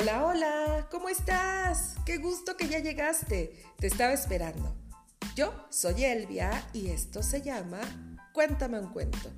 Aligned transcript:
Hola, 0.00 0.24
hola, 0.24 0.86
¿cómo 0.92 1.08
estás? 1.08 1.96
Qué 2.06 2.18
gusto 2.18 2.56
que 2.56 2.68
ya 2.68 2.78
llegaste. 2.78 3.60
Te 3.78 3.88
estaba 3.88 4.12
esperando. 4.12 4.72
Yo 5.34 5.52
soy 5.70 6.04
Elvia 6.04 6.68
y 6.72 6.90
esto 6.90 7.20
se 7.20 7.42
llama 7.42 7.80
Cuéntame 8.32 8.78
un 8.78 8.92
cuento. 8.92 9.28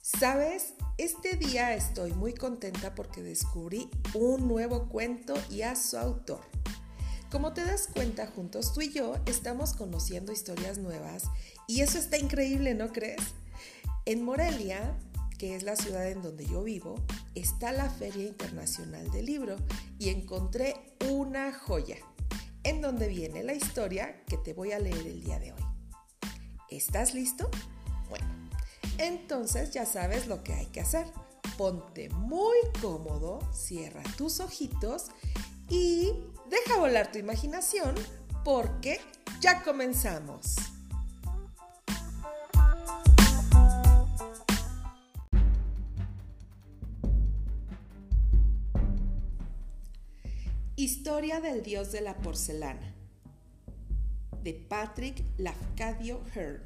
Sabes, 0.00 0.72
este 0.96 1.36
día 1.36 1.74
estoy 1.74 2.14
muy 2.14 2.32
contenta 2.32 2.94
porque 2.94 3.22
descubrí 3.22 3.90
un 4.14 4.48
nuevo 4.48 4.88
cuento 4.88 5.34
y 5.50 5.60
a 5.60 5.76
su 5.76 5.98
autor. 5.98 6.40
Como 7.30 7.52
te 7.52 7.62
das 7.62 7.90
cuenta, 7.92 8.26
juntos 8.26 8.72
tú 8.72 8.80
y 8.80 8.90
yo 8.90 9.16
estamos 9.26 9.74
conociendo 9.74 10.32
historias 10.32 10.78
nuevas 10.78 11.24
y 11.66 11.82
eso 11.82 11.98
está 11.98 12.16
increíble, 12.16 12.72
¿no 12.72 12.90
crees? 12.90 13.20
En 14.06 14.24
Morelia 14.24 14.96
que 15.38 15.54
es 15.54 15.62
la 15.62 15.76
ciudad 15.76 16.06
en 16.10 16.20
donde 16.20 16.44
yo 16.44 16.62
vivo, 16.64 16.96
está 17.34 17.72
la 17.72 17.88
Feria 17.88 18.26
Internacional 18.26 19.10
del 19.12 19.26
Libro 19.26 19.56
y 19.98 20.08
encontré 20.08 20.96
una 21.08 21.52
joya, 21.52 21.96
en 22.64 22.80
donde 22.82 23.08
viene 23.08 23.44
la 23.44 23.54
historia 23.54 24.24
que 24.24 24.36
te 24.36 24.52
voy 24.52 24.72
a 24.72 24.80
leer 24.80 25.06
el 25.06 25.22
día 25.22 25.38
de 25.38 25.52
hoy. 25.52 25.62
¿Estás 26.68 27.14
listo? 27.14 27.48
Bueno, 28.08 28.26
entonces 28.98 29.70
ya 29.70 29.86
sabes 29.86 30.26
lo 30.26 30.42
que 30.42 30.52
hay 30.54 30.66
que 30.66 30.80
hacer. 30.80 31.06
Ponte 31.56 32.10
muy 32.10 32.56
cómodo, 32.82 33.40
cierra 33.52 34.02
tus 34.16 34.40
ojitos 34.40 35.06
y 35.70 36.12
deja 36.50 36.78
volar 36.78 37.10
tu 37.10 37.18
imaginación 37.18 37.94
porque 38.44 39.00
ya 39.40 39.62
comenzamos. 39.62 40.56
Historia 51.08 51.40
del 51.40 51.62
dios 51.62 51.90
de 51.90 52.02
la 52.02 52.18
porcelana 52.18 52.94
de 54.44 54.52
Patrick 54.52 55.24
Lafcadio 55.38 56.20
Hearn. 56.34 56.60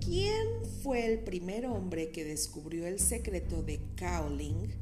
¿Quién 0.00 0.46
fue 0.82 1.10
el 1.10 1.20
primer 1.20 1.64
hombre 1.64 2.10
que 2.10 2.26
descubrió 2.26 2.86
el 2.86 3.00
secreto 3.00 3.62
de 3.62 3.80
Kaoling 3.96 4.74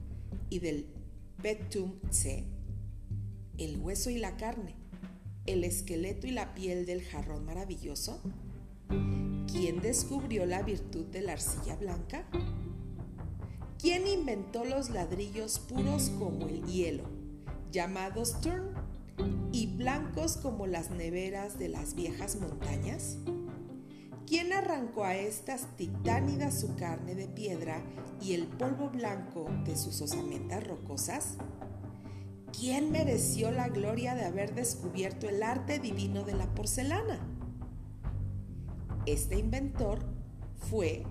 y 0.51 0.59
del 0.59 0.89
Betum 1.41 2.01
Tse? 2.11 2.45
El 3.57 3.79
hueso 3.79 4.11
y 4.11 4.19
la 4.19 4.37
carne, 4.37 4.75
el 5.47 5.63
esqueleto 5.63 6.27
y 6.27 6.33
la 6.33 6.55
piel 6.55 6.87
del 6.87 7.05
jarrón 7.05 7.45
maravilloso. 7.45 8.21
¿Quién 9.47 9.81
descubrió 9.81 10.45
la 10.45 10.63
virtud 10.63 11.05
de 11.05 11.23
la 11.23 11.35
arcilla 11.35 11.77
blanca? 11.77 12.27
¿Quién 13.83 14.07
inventó 14.07 14.65
los 14.65 14.91
ladrillos 14.91 15.59
puros 15.59 16.13
como 16.17 16.47
el 16.47 16.65
hielo, 16.67 17.03
llamados 17.73 18.41
turn, 18.41 18.77
y 19.51 19.75
blancos 19.75 20.37
como 20.37 20.69
las 20.69 20.93
neveras 20.93 21.59
de 21.59 21.69
las 21.69 21.97
viejas 21.97 22.37
montañas? 22.37 23.17
¿Quién 24.25 24.53
arrancó 24.53 25.03
a 25.03 25.17
estas 25.17 25.67
titánidas 25.77 26.61
su 26.61 26.77
carne 26.77 27.17
de 27.17 27.27
piedra 27.27 27.83
y 28.21 28.35
el 28.35 28.47
polvo 28.47 28.89
blanco 28.89 29.51
de 29.65 29.77
sus 29.77 30.01
osamentas 30.01 30.65
rocosas? 30.65 31.39
¿Quién 32.57 32.93
mereció 32.93 33.51
la 33.51 33.69
gloria 33.69 34.15
de 34.15 34.27
haber 34.27 34.55
descubierto 34.55 35.29
el 35.29 35.43
arte 35.43 35.81
divino 35.81 36.23
de 36.23 36.35
la 36.35 36.47
porcelana? 36.55 37.19
Este 39.07 39.41
inventor 39.41 39.99
fue 40.71 41.03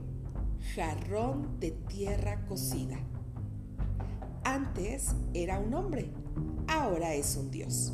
jarrón 0.76 1.60
de 1.60 1.72
tierra 1.72 2.46
cocida. 2.46 3.00
Antes 4.44 5.10
era 5.34 5.60
un 5.60 5.74
hombre, 5.74 6.10
ahora 6.68 7.14
es 7.14 7.36
un 7.36 7.52
dios. 7.52 7.94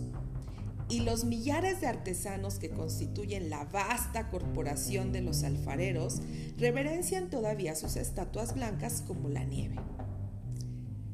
Y 0.89 1.01
los 1.01 1.25
millares 1.25 1.81
de 1.81 1.87
artesanos 1.87 2.59
que 2.59 2.69
constituyen 2.69 3.49
la 3.49 3.65
vasta 3.65 4.29
corporación 4.29 5.11
de 5.11 5.21
los 5.21 5.43
alfareros 5.43 6.21
reverencian 6.57 7.29
todavía 7.29 7.75
sus 7.75 7.97
estatuas 7.97 8.55
blancas 8.55 9.03
como 9.05 9.27
la 9.27 9.43
nieve. 9.43 9.75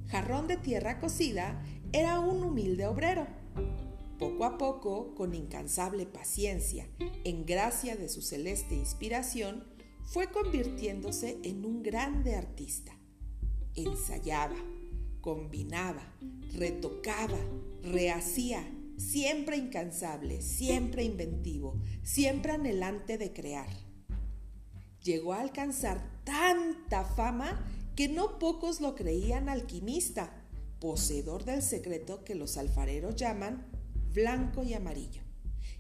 Jarrón 0.09 0.47
de 0.47 0.57
tierra 0.57 0.99
cocida 0.99 1.59
era 1.91 2.19
un 2.19 2.43
humilde 2.43 2.85
obrero. 2.85 3.25
Poco 4.19 4.45
a 4.45 4.59
poco, 4.59 5.15
con 5.15 5.33
incansable 5.33 6.05
paciencia, 6.05 6.87
en 7.23 7.45
gracia 7.47 7.95
de 7.95 8.09
su 8.09 8.21
celeste 8.21 8.75
inspiración, 8.75 9.63
fue 10.05 10.31
convirtiéndose 10.31 11.39
en 11.43 11.65
un 11.65 11.83
grande 11.83 12.35
artista. 12.35 12.97
Ensayaba, 13.75 14.55
combinaba, 15.21 16.03
retocaba, 16.53 17.39
rehacía, 17.81 18.63
siempre 18.97 19.57
incansable, 19.57 20.41
siempre 20.41 21.03
inventivo, 21.03 21.79
siempre 22.03 22.53
anhelante 22.53 23.17
de 23.17 23.33
crear. 23.33 23.69
Llegó 25.01 25.33
a 25.33 25.41
alcanzar 25.41 26.21
tanta 26.23 27.03
fama 27.03 27.65
que 27.95 28.07
no 28.07 28.39
pocos 28.39 28.81
lo 28.81 28.95
creían 28.95 29.49
alquimista, 29.49 30.33
poseedor 30.79 31.45
del 31.45 31.61
secreto 31.61 32.23
que 32.23 32.35
los 32.35 32.57
alfareros 32.57 33.15
llaman 33.15 33.65
blanco 34.13 34.63
y 34.63 34.73
amarillo, 34.73 35.21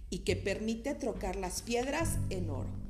y 0.09 0.19
que 0.19 0.35
permite 0.35 0.95
trocar 0.95 1.35
las 1.35 1.61
piedras 1.61 2.17
en 2.29 2.49
oro. 2.49 2.82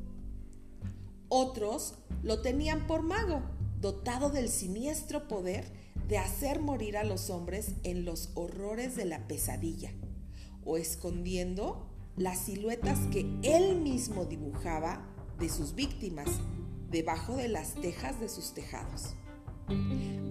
Otros 1.35 1.95
lo 2.21 2.44
tenían 2.44 2.85
por 2.85 3.01
mago, 3.01 3.41
dotado 3.81 4.29
del 4.29 4.49
siniestro 4.49 5.27
poder 5.27 5.66
de 6.07 6.19
hacer 6.19 6.61
morir 6.61 6.95
a 6.95 7.03
los 7.03 7.31
hombres 7.31 7.71
en 7.81 8.05
los 8.05 8.29
horrores 8.35 8.95
de 8.95 9.05
la 9.05 9.27
pesadilla, 9.27 9.89
o 10.63 10.77
escondiendo 10.77 11.89
las 12.17 12.38
siluetas 12.38 12.99
que 13.11 13.25
él 13.41 13.81
mismo 13.81 14.25
dibujaba 14.25 15.07
de 15.39 15.49
sus 15.49 15.73
víctimas 15.73 16.29
debajo 16.91 17.35
de 17.35 17.47
las 17.47 17.73
tejas 17.73 18.19
de 18.19 18.29
sus 18.29 18.53
tejados. 18.53 19.16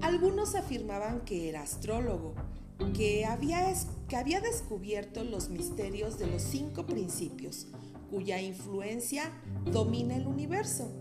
Algunos 0.02 0.54
afirmaban 0.54 1.22
que 1.24 1.48
era 1.48 1.62
astrólogo, 1.62 2.36
que 2.94 3.26
había, 3.26 3.74
que 4.06 4.16
había 4.16 4.40
descubierto 4.40 5.24
los 5.24 5.48
misterios 5.48 6.20
de 6.20 6.28
los 6.28 6.42
cinco 6.42 6.86
principios, 6.86 7.66
cuya 8.12 8.42
influencia 8.42 9.32
domina 9.72 10.14
el 10.14 10.26
universo, 10.26 10.92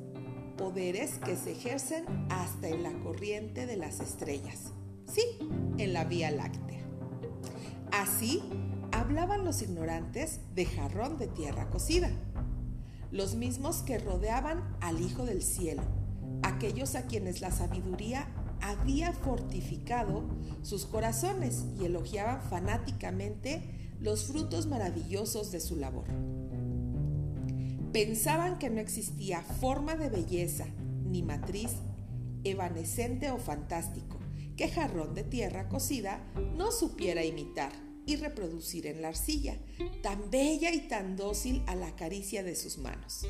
poderes 0.58 1.18
que 1.18 1.36
se 1.36 1.52
ejercen 1.52 2.06
hasta 2.30 2.70
en 2.70 2.84
la 2.84 2.94
corriente 3.04 3.66
de 3.66 3.76
las 3.76 4.00
estrellas, 4.00 4.72
sí, 5.12 5.22
en 5.78 5.92
la 5.92 6.06
Vía 6.06 6.32
Láctea. 6.32 6.80
Así 7.92 8.42
hablaban 8.94 9.44
los 9.44 9.62
ignorantes 9.62 10.40
de 10.56 10.66
jarrón 10.66 11.18
de 11.18 11.28
tierra 11.28 11.70
cocida, 11.70 12.10
los 13.12 13.36
mismos 13.36 13.82
que 13.82 13.98
rodeaban 14.00 14.78
al 14.80 15.02
Hijo 15.02 15.26
del 15.26 15.42
Cielo, 15.42 15.84
aquellos 16.44 16.96
a 16.96 17.08
quienes 17.08 17.42
la 17.42 17.52
sabiduría 17.52 18.30
había 18.62 19.12
fortificado 19.12 20.24
sus 20.62 20.86
corazones 20.86 21.66
y 21.78 21.84
elogiaban 21.84 22.42
fanáticamente 22.42 23.98
los 24.00 24.24
frutos 24.28 24.68
maravillosos 24.68 25.52
de 25.52 25.60
su 25.60 25.76
labor. 25.76 26.06
Pensaban 27.94 28.58
que 28.58 28.70
no 28.70 28.80
existía 28.80 29.42
forma 29.42 29.96
de 29.96 30.10
belleza 30.10 30.66
ni 31.04 31.24
matriz 31.24 31.72
evanescente 32.46 33.32
o 33.32 33.38
fantástico 33.38 34.18
que 34.56 34.70
jarrón 34.70 35.14
de 35.14 35.24
tierra 35.24 35.68
cocida 35.68 36.26
no 36.56 36.72
supiera 36.72 37.26
imitar 37.26 37.74
y 38.06 38.16
reproducir 38.16 38.88
en 38.88 39.02
la 39.02 39.10
arcilla, 39.10 39.58
tan 40.02 40.32
bella 40.32 40.74
y 40.74 40.88
tan 40.88 41.18
dócil 41.18 41.64
a 41.68 41.76
la 41.76 41.96
caricia 41.98 42.44
de 42.44 42.56
sus 42.56 42.78
manos. 42.78 43.28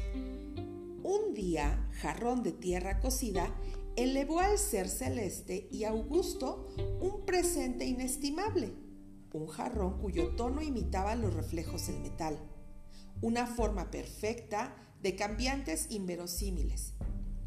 Un 1.04 1.34
día, 1.34 1.90
jarrón 1.94 2.44
de 2.44 2.52
tierra 2.52 3.00
cocida 3.00 3.56
elevó 3.96 4.42
al 4.42 4.60
ser 4.60 4.90
celeste 4.90 5.68
y 5.72 5.86
augusto 5.86 6.68
un 7.02 7.26
presente 7.26 7.86
inestimable, 7.86 8.74
un 9.34 9.48
jarrón 9.48 10.00
cuyo 10.00 10.36
tono 10.36 10.62
imitaba 10.62 11.16
los 11.16 11.34
reflejos 11.34 11.88
del 11.88 12.00
metal 12.00 12.51
una 13.22 13.46
forma 13.48 13.92
perfecta 13.92 14.76
de 15.02 15.16
cambiantes 15.16 15.88
inverosímiles, 15.90 16.94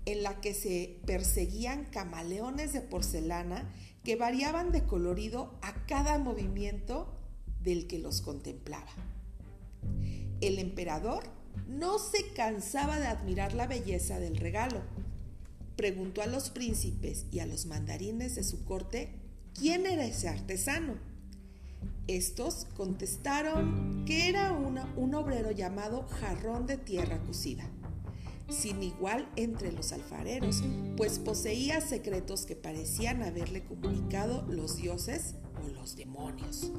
en 0.06 0.23
la 0.23 0.41
que 0.41 0.55
se 0.55 1.00
perseguían 1.06 1.85
camaleones 1.87 2.73
de 2.73 2.81
porcelana 2.81 3.73
que 4.03 4.17
variaban 4.17 4.71
de 4.71 4.85
colorido 4.85 5.59
a 5.62 5.87
cada 5.87 6.19
movimiento 6.19 7.19
del 7.62 7.87
que 7.87 7.99
los 7.99 8.21
contemplaba. 8.21 8.93
El 10.41 10.59
emperador 10.59 11.25
no 11.69 11.99
se 11.99 12.32
cansaba 12.35 12.99
de 12.99 13.06
admirar 13.06 13.55
la 13.55 13.67
belleza 13.67 14.19
del 14.19 14.37
regalo. 14.37 14.82
Preguntó 15.76 16.23
a 16.23 16.26
los 16.26 16.50
príncipes 16.50 17.26
y 17.32 17.41
a 17.41 17.47
los 17.47 17.67
mandarines 17.67 18.35
de 18.35 18.44
su 18.44 18.65
corte 18.65 19.21
quién 19.55 19.87
era 19.87 20.05
ese 20.05 20.29
artesano 20.29 21.13
estos 22.06 22.66
contestaron 22.76 24.04
que 24.06 24.28
era 24.28 24.52
un 24.52 25.14
obrero 25.14 25.50
llamado 25.50 26.06
jarrón 26.20 26.66
de 26.66 26.76
tierra 26.76 27.18
cocida, 27.22 27.64
sin 28.50 28.82
igual 28.82 29.28
entre 29.36 29.72
los 29.72 29.92
alfareros, 29.92 30.62
pues 30.96 31.18
poseía 31.18 31.80
secretos 31.80 32.44
que 32.44 32.56
parecían 32.56 33.22
haberle 33.22 33.64
comunicado 33.64 34.44
los 34.48 34.76
dioses 34.76 35.34
o 35.64 35.68
los 35.68 35.96
demonios. 35.96 36.70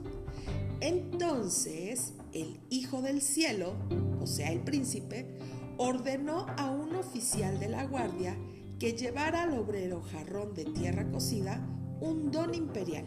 Entonces 0.79 2.13
el 2.33 2.59
Hijo 2.69 3.01
del 3.01 3.21
Cielo, 3.21 3.73
o 4.21 4.27
sea 4.27 4.51
el 4.51 4.59
príncipe, 4.61 5.39
ordenó 5.77 6.45
a 6.57 6.69
un 6.69 6.95
oficial 6.95 7.59
de 7.59 7.69
la 7.69 7.85
guardia 7.85 8.37
que 8.79 8.93
llevara 8.93 9.43
al 9.43 9.57
obrero 9.57 10.01
jarrón 10.01 10.53
de 10.53 10.65
tierra 10.65 11.09
cocida 11.09 11.65
un 11.99 12.29
don 12.29 12.53
imperial 12.53 13.05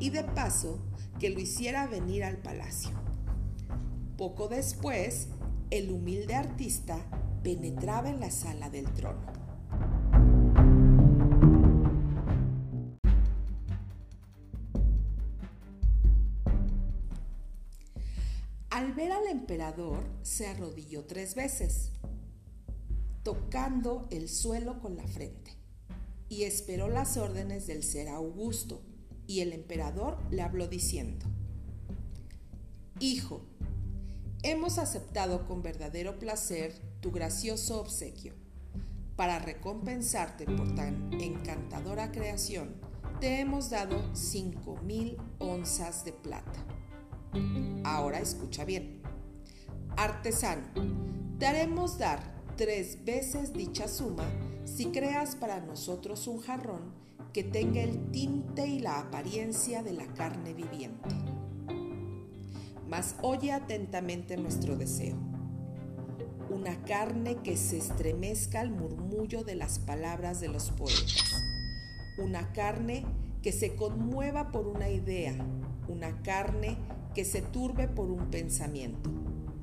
y 0.00 0.10
de 0.10 0.24
paso 0.24 0.78
que 1.18 1.30
lo 1.30 1.40
hiciera 1.40 1.86
venir 1.86 2.24
al 2.24 2.38
palacio. 2.38 2.90
Poco 4.16 4.48
después, 4.48 5.28
el 5.70 5.90
humilde 5.90 6.34
artista 6.34 6.98
penetraba 7.42 8.08
en 8.08 8.20
la 8.20 8.30
sala 8.30 8.70
del 8.70 8.90
trono. 8.92 9.32
Al 18.70 18.92
ver 18.92 19.12
al 19.12 19.26
emperador, 19.28 20.04
se 20.22 20.46
arrodilló 20.46 21.04
tres 21.04 21.34
veces, 21.34 21.92
tocando 23.22 24.08
el 24.10 24.28
suelo 24.28 24.80
con 24.80 24.96
la 24.96 25.06
frente, 25.06 25.52
y 26.28 26.42
esperó 26.42 26.88
las 26.88 27.16
órdenes 27.16 27.66
del 27.66 27.82
ser 27.82 28.08
Augusto, 28.08 28.82
y 29.26 29.40
el 29.40 29.52
emperador 29.52 30.18
le 30.30 30.42
habló 30.42 30.68
diciendo, 30.68 31.26
Hijo, 33.00 33.42
hemos 34.42 34.78
aceptado 34.78 35.46
con 35.46 35.62
verdadero 35.62 36.18
placer 36.18 36.74
tu 37.00 37.10
gracioso 37.10 37.80
obsequio. 37.80 38.34
Para 39.16 39.38
recompensarte 39.38 40.44
por 40.44 40.74
tan 40.74 41.12
encantadora 41.20 42.12
creación, 42.12 42.74
te 43.20 43.40
hemos 43.40 43.70
dado 43.70 44.14
cinco 44.14 44.76
mil 44.82 45.16
onzas 45.38 46.04
de 46.04 46.12
plata. 46.12 46.64
Ahora 47.84 48.20
escucha 48.20 48.64
bien. 48.64 49.02
Artesano, 49.96 50.66
te 51.38 51.46
haremos 51.46 51.98
dar 51.98 52.34
tres 52.56 53.04
veces 53.04 53.52
dicha 53.52 53.88
suma 53.88 54.24
si 54.64 54.86
creas 54.86 55.36
para 55.36 55.60
nosotros 55.60 56.26
un 56.26 56.40
jarrón 56.40 57.03
que 57.34 57.44
tenga 57.44 57.82
el 57.82 58.10
tinte 58.10 58.66
y 58.66 58.78
la 58.78 59.00
apariencia 59.00 59.82
de 59.82 59.92
la 59.92 60.06
carne 60.14 60.54
viviente 60.54 61.14
mas 62.94 63.16
oye 63.22 63.50
atentamente 63.50 64.36
nuestro 64.36 64.76
deseo. 64.76 65.16
Una 66.48 66.80
carne 66.84 67.38
que 67.42 67.56
se 67.56 67.78
estremezca 67.78 68.60
al 68.60 68.70
murmullo 68.70 69.42
de 69.42 69.56
las 69.56 69.80
palabras 69.80 70.40
de 70.40 70.46
los 70.46 70.70
poetas. 70.70 71.42
Una 72.18 72.52
carne 72.52 73.04
que 73.42 73.50
se 73.50 73.74
conmueva 73.74 74.52
por 74.52 74.68
una 74.68 74.90
idea. 74.90 75.34
Una 75.88 76.22
carne 76.22 76.76
que 77.14 77.24
se 77.24 77.42
turbe 77.42 77.88
por 77.88 78.10
un 78.10 78.30
pensamiento. 78.30 79.10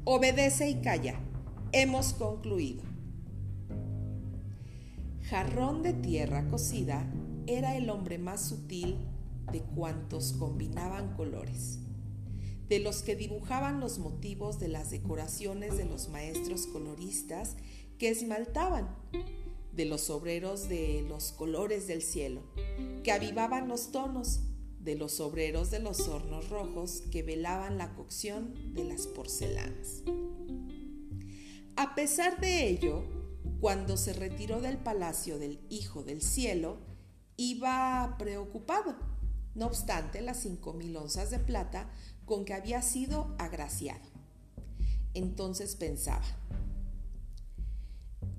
Obedece 0.03 0.69
y 0.69 0.81
calla. 0.81 1.19
Hemos 1.71 2.13
concluido. 2.13 2.83
Jarrón 5.29 5.83
de 5.83 5.93
tierra 5.93 6.49
cocida 6.49 7.09
era 7.47 7.75
el 7.77 7.89
hombre 7.89 8.17
más 8.17 8.47
sutil 8.47 8.97
de 9.51 9.61
cuantos 9.61 10.33
combinaban 10.33 11.15
colores 11.15 11.79
de 12.71 12.79
los 12.79 13.01
que 13.01 13.17
dibujaban 13.17 13.81
los 13.81 13.99
motivos 13.99 14.57
de 14.57 14.69
las 14.69 14.91
decoraciones 14.91 15.75
de 15.75 15.83
los 15.83 16.07
maestros 16.07 16.67
coloristas 16.67 17.57
que 17.97 18.07
esmaltaban, 18.07 18.95
de 19.73 19.83
los 19.83 20.09
obreros 20.09 20.69
de 20.69 21.03
los 21.05 21.33
colores 21.33 21.85
del 21.87 22.01
cielo, 22.01 22.43
que 23.03 23.11
avivaban 23.11 23.67
los 23.67 23.91
tonos, 23.91 24.39
de 24.79 24.95
los 24.95 25.19
obreros 25.19 25.69
de 25.69 25.79
los 25.79 26.07
hornos 26.07 26.47
rojos 26.47 27.03
que 27.11 27.23
velaban 27.23 27.77
la 27.77 27.93
cocción 27.93 28.73
de 28.73 28.85
las 28.85 29.05
porcelanas. 29.05 30.03
A 31.75 31.93
pesar 31.93 32.39
de 32.39 32.69
ello, 32.69 33.03
cuando 33.59 33.97
se 33.97 34.13
retiró 34.13 34.61
del 34.61 34.77
palacio 34.77 35.39
del 35.39 35.59
Hijo 35.69 36.03
del 36.03 36.21
Cielo, 36.21 36.77
iba 37.41 38.15
preocupado. 38.19 38.95
No 39.55 39.65
obstante, 39.65 40.21
las 40.21 40.41
cinco 40.41 40.73
mil 40.73 40.95
onzas 40.95 41.31
de 41.31 41.39
plata 41.39 41.89
con 42.25 42.45
que 42.45 42.53
había 42.53 42.81
sido 42.81 43.35
agraciado. 43.39 44.07
Entonces 45.13 45.75
pensaba, 45.75 46.23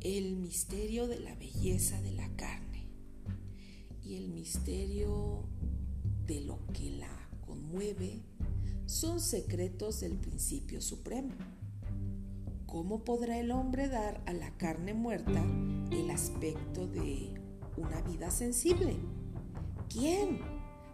el 0.01 0.37
misterio 0.37 1.09
de 1.09 1.19
la 1.19 1.35
belleza 1.35 2.01
de 2.01 2.13
la 2.13 2.29
carne 2.37 2.87
y 4.05 4.17
el 4.17 4.29
misterio 4.29 5.49
de 6.27 6.41
lo 6.43 6.65
que 6.73 6.93
la 6.93 7.29
conmueve 7.45 8.23
son 8.87 9.21
secretos 9.21 10.01
del 10.01 10.17
principio 10.17 10.81
supremo. 10.81 11.35
¿Cómo 12.67 13.05
podrá 13.05 13.39
el 13.39 13.51
hombre 13.51 13.89
dar 13.89 14.23
a 14.27 14.33
la 14.33 14.57
carne 14.57 14.95
muerta 14.95 15.45
el 15.91 16.11
aspecto 16.11 16.87
de 16.87 17.42
una 17.77 18.01
vida 18.03 18.31
sensible? 18.31 18.97
¿Quién, 19.89 20.41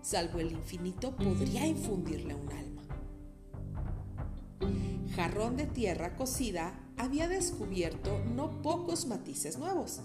salvo 0.02 0.38
el 0.40 0.52
infinito, 0.52 1.14
podría 1.16 1.66
infundirle 1.66 2.34
un 2.34 2.52
alma? 2.52 2.68
jarrón 5.18 5.56
de 5.56 5.66
tierra 5.66 6.14
cocida 6.14 6.78
había 6.96 7.26
descubierto 7.26 8.20
no 8.36 8.62
pocos 8.62 9.06
matices 9.06 9.58
nuevos, 9.58 9.98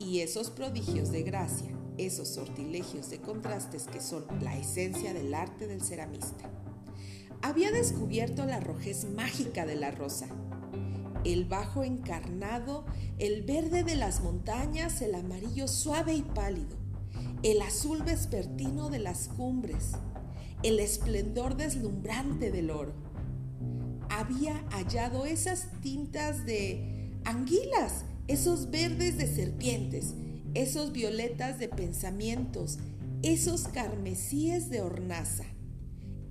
y 0.00 0.18
esos 0.18 0.50
prodigios 0.50 1.12
de 1.12 1.22
gracia, 1.22 1.70
esos 1.96 2.26
sortilegios 2.26 3.08
de 3.08 3.20
contrastes 3.20 3.86
que 3.86 4.00
son 4.00 4.24
la 4.40 4.58
esencia 4.58 5.14
del 5.14 5.32
arte 5.32 5.68
del 5.68 5.80
ceramista. 5.80 6.50
Había 7.40 7.70
descubierto 7.70 8.46
la 8.46 8.58
rojez 8.58 9.04
mágica 9.04 9.64
de 9.64 9.76
la 9.76 9.92
rosa, 9.92 10.26
el 11.32 11.44
bajo 11.44 11.84
encarnado, 11.84 12.86
el 13.18 13.42
verde 13.42 13.84
de 13.84 13.96
las 13.96 14.22
montañas, 14.22 15.02
el 15.02 15.14
amarillo 15.14 15.68
suave 15.68 16.14
y 16.14 16.22
pálido, 16.22 16.76
el 17.42 17.60
azul 17.60 18.02
vespertino 18.02 18.88
de 18.88 18.98
las 18.98 19.28
cumbres, 19.28 19.92
el 20.62 20.80
esplendor 20.80 21.56
deslumbrante 21.56 22.50
del 22.50 22.70
oro. 22.70 22.94
Había 24.08 24.64
hallado 24.70 25.26
esas 25.26 25.68
tintas 25.82 26.46
de 26.46 27.20
anguilas, 27.24 28.06
esos 28.26 28.70
verdes 28.70 29.18
de 29.18 29.26
serpientes, 29.26 30.14
esos 30.54 30.92
violetas 30.92 31.58
de 31.58 31.68
pensamientos, 31.68 32.78
esos 33.22 33.68
carmesíes 33.68 34.70
de 34.70 34.80
hornaza, 34.80 35.44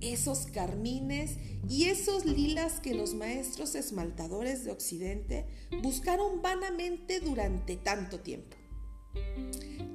esos 0.00 0.46
carmines 0.46 1.36
y 1.68 1.84
esos 1.84 2.24
lilas 2.24 2.80
que 2.80 2.94
los 2.94 3.14
maestros 3.14 3.74
esmaltadores 3.74 4.64
de 4.64 4.70
Occidente 4.70 5.46
buscaron 5.82 6.42
vanamente 6.42 7.20
durante 7.20 7.76
tanto 7.76 8.20
tiempo. 8.20 8.56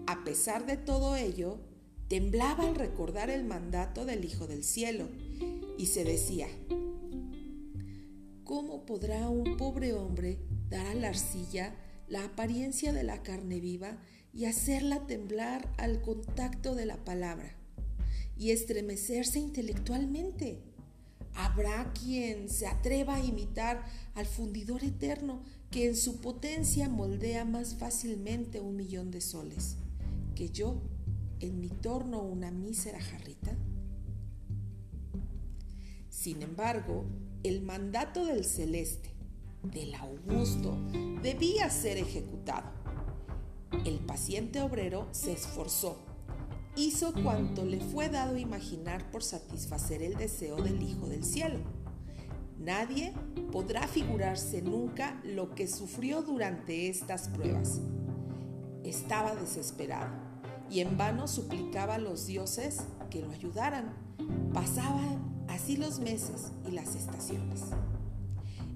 A 0.08 0.24
pesar 0.24 0.66
de 0.66 0.78
todo 0.78 1.16
ello, 1.16 1.60
temblaba 2.08 2.66
al 2.66 2.76
recordar 2.76 3.30
el 3.30 3.44
mandato 3.44 4.06
del 4.06 4.26
Hijo 4.26 4.48
del 4.48 4.64
Cielo 4.64 5.08
y 5.78 5.88
se 5.88 6.04
decía, 6.04 6.48
¿Cómo 8.44 8.86
podrá 8.86 9.30
un 9.30 9.58
pobre 9.58 9.94
hombre 9.94 10.40
dar 10.70 10.86
a 10.86 10.94
la 10.94 11.10
arcilla 11.10 11.76
la 12.08 12.26
apariencia 12.26 12.92
de 12.92 13.04
la 13.04 13.24
carne 13.24 13.60
viva 13.60 13.98
y 14.34 14.46
hacerla 14.46 15.08
temblar 15.08 15.74
al 15.78 16.02
contacto 16.02 16.76
de 16.76 16.86
la 16.86 17.04
palabra 17.04 17.56
y 18.38 18.52
estremecerse 18.52 19.40
intelectualmente? 19.40 20.60
Habrá 21.36 21.92
quien 21.94 22.50
se 22.50 22.68
atreva 22.68 23.16
a 23.16 23.24
imitar 23.24 23.84
al 24.14 24.26
fundidor 24.26 24.84
eterno 24.84 25.42
que 25.72 25.88
en 25.88 25.96
su 25.96 26.22
potencia 26.22 26.90
moldea 26.90 27.46
más 27.46 27.76
fácilmente 27.76 28.60
un 28.60 28.76
millón 28.76 29.10
de 29.10 29.22
soles 29.22 29.78
que 30.36 30.50
yo 30.50 30.82
en 31.40 31.60
mi 31.60 31.70
torno 31.70 32.22
una 32.22 32.52
mísera 32.52 33.02
jarrita. 33.02 33.56
Sin 36.10 36.42
embargo, 36.42 37.06
el 37.44 37.62
mandato 37.62 38.26
del 38.26 38.46
celeste, 38.46 39.10
del 39.64 39.94
augusto, 39.96 40.78
debía 41.22 41.70
ser 41.70 41.98
ejecutado. 41.98 42.72
El 43.86 44.00
paciente 44.00 44.62
obrero 44.62 45.08
se 45.12 45.34
esforzó, 45.34 45.98
hizo 46.76 47.14
cuanto 47.14 47.66
le 47.66 47.80
fue 47.80 48.10
dado 48.10 48.38
imaginar 48.38 49.10
por 49.12 49.24
satisfacer 49.24 50.02
el 50.02 50.16
deseo 50.16 50.56
del 50.58 50.82
Hijo 50.82 51.08
del 51.08 51.24
Cielo. 51.24 51.60
Nadie 52.58 53.14
podrá 53.52 53.88
figurarse 53.88 54.62
nunca 54.62 55.20
lo 55.24 55.54
que 55.54 55.68
sufrió 55.68 56.22
durante 56.22 56.90
estas 56.90 57.28
pruebas. 57.28 57.82
Estaba 58.84 59.36
desesperado 59.36 60.12
y 60.70 60.80
en 60.80 60.98
vano 60.98 61.28
suplicaba 61.28 61.96
a 61.96 62.00
los 62.00 62.26
dioses 62.26 62.84
que 63.10 63.22
lo 63.22 63.32
ayudaran. 63.32 63.94
Pasaban 64.54 65.46
así 65.48 65.78
los 65.78 66.00
meses 66.00 66.52
y 66.68 66.72
las 66.72 66.96
estaciones. 66.96 67.62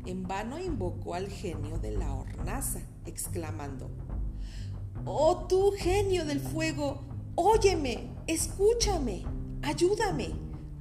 en 0.06 0.24
vano 0.26 0.58
invocó 0.58 1.16
al 1.16 1.28
genio 1.28 1.80
de 1.80 1.92
la 1.92 2.14
hornaza, 2.14 2.80
exclamando, 3.06 3.90
Oh 5.06 5.48
tú, 5.48 5.74
genio 5.78 6.26
del 6.26 6.40
fuego, 6.40 7.07
óyeme, 7.38 8.10
escúchame, 8.26 9.24
ayúdame. 9.62 10.32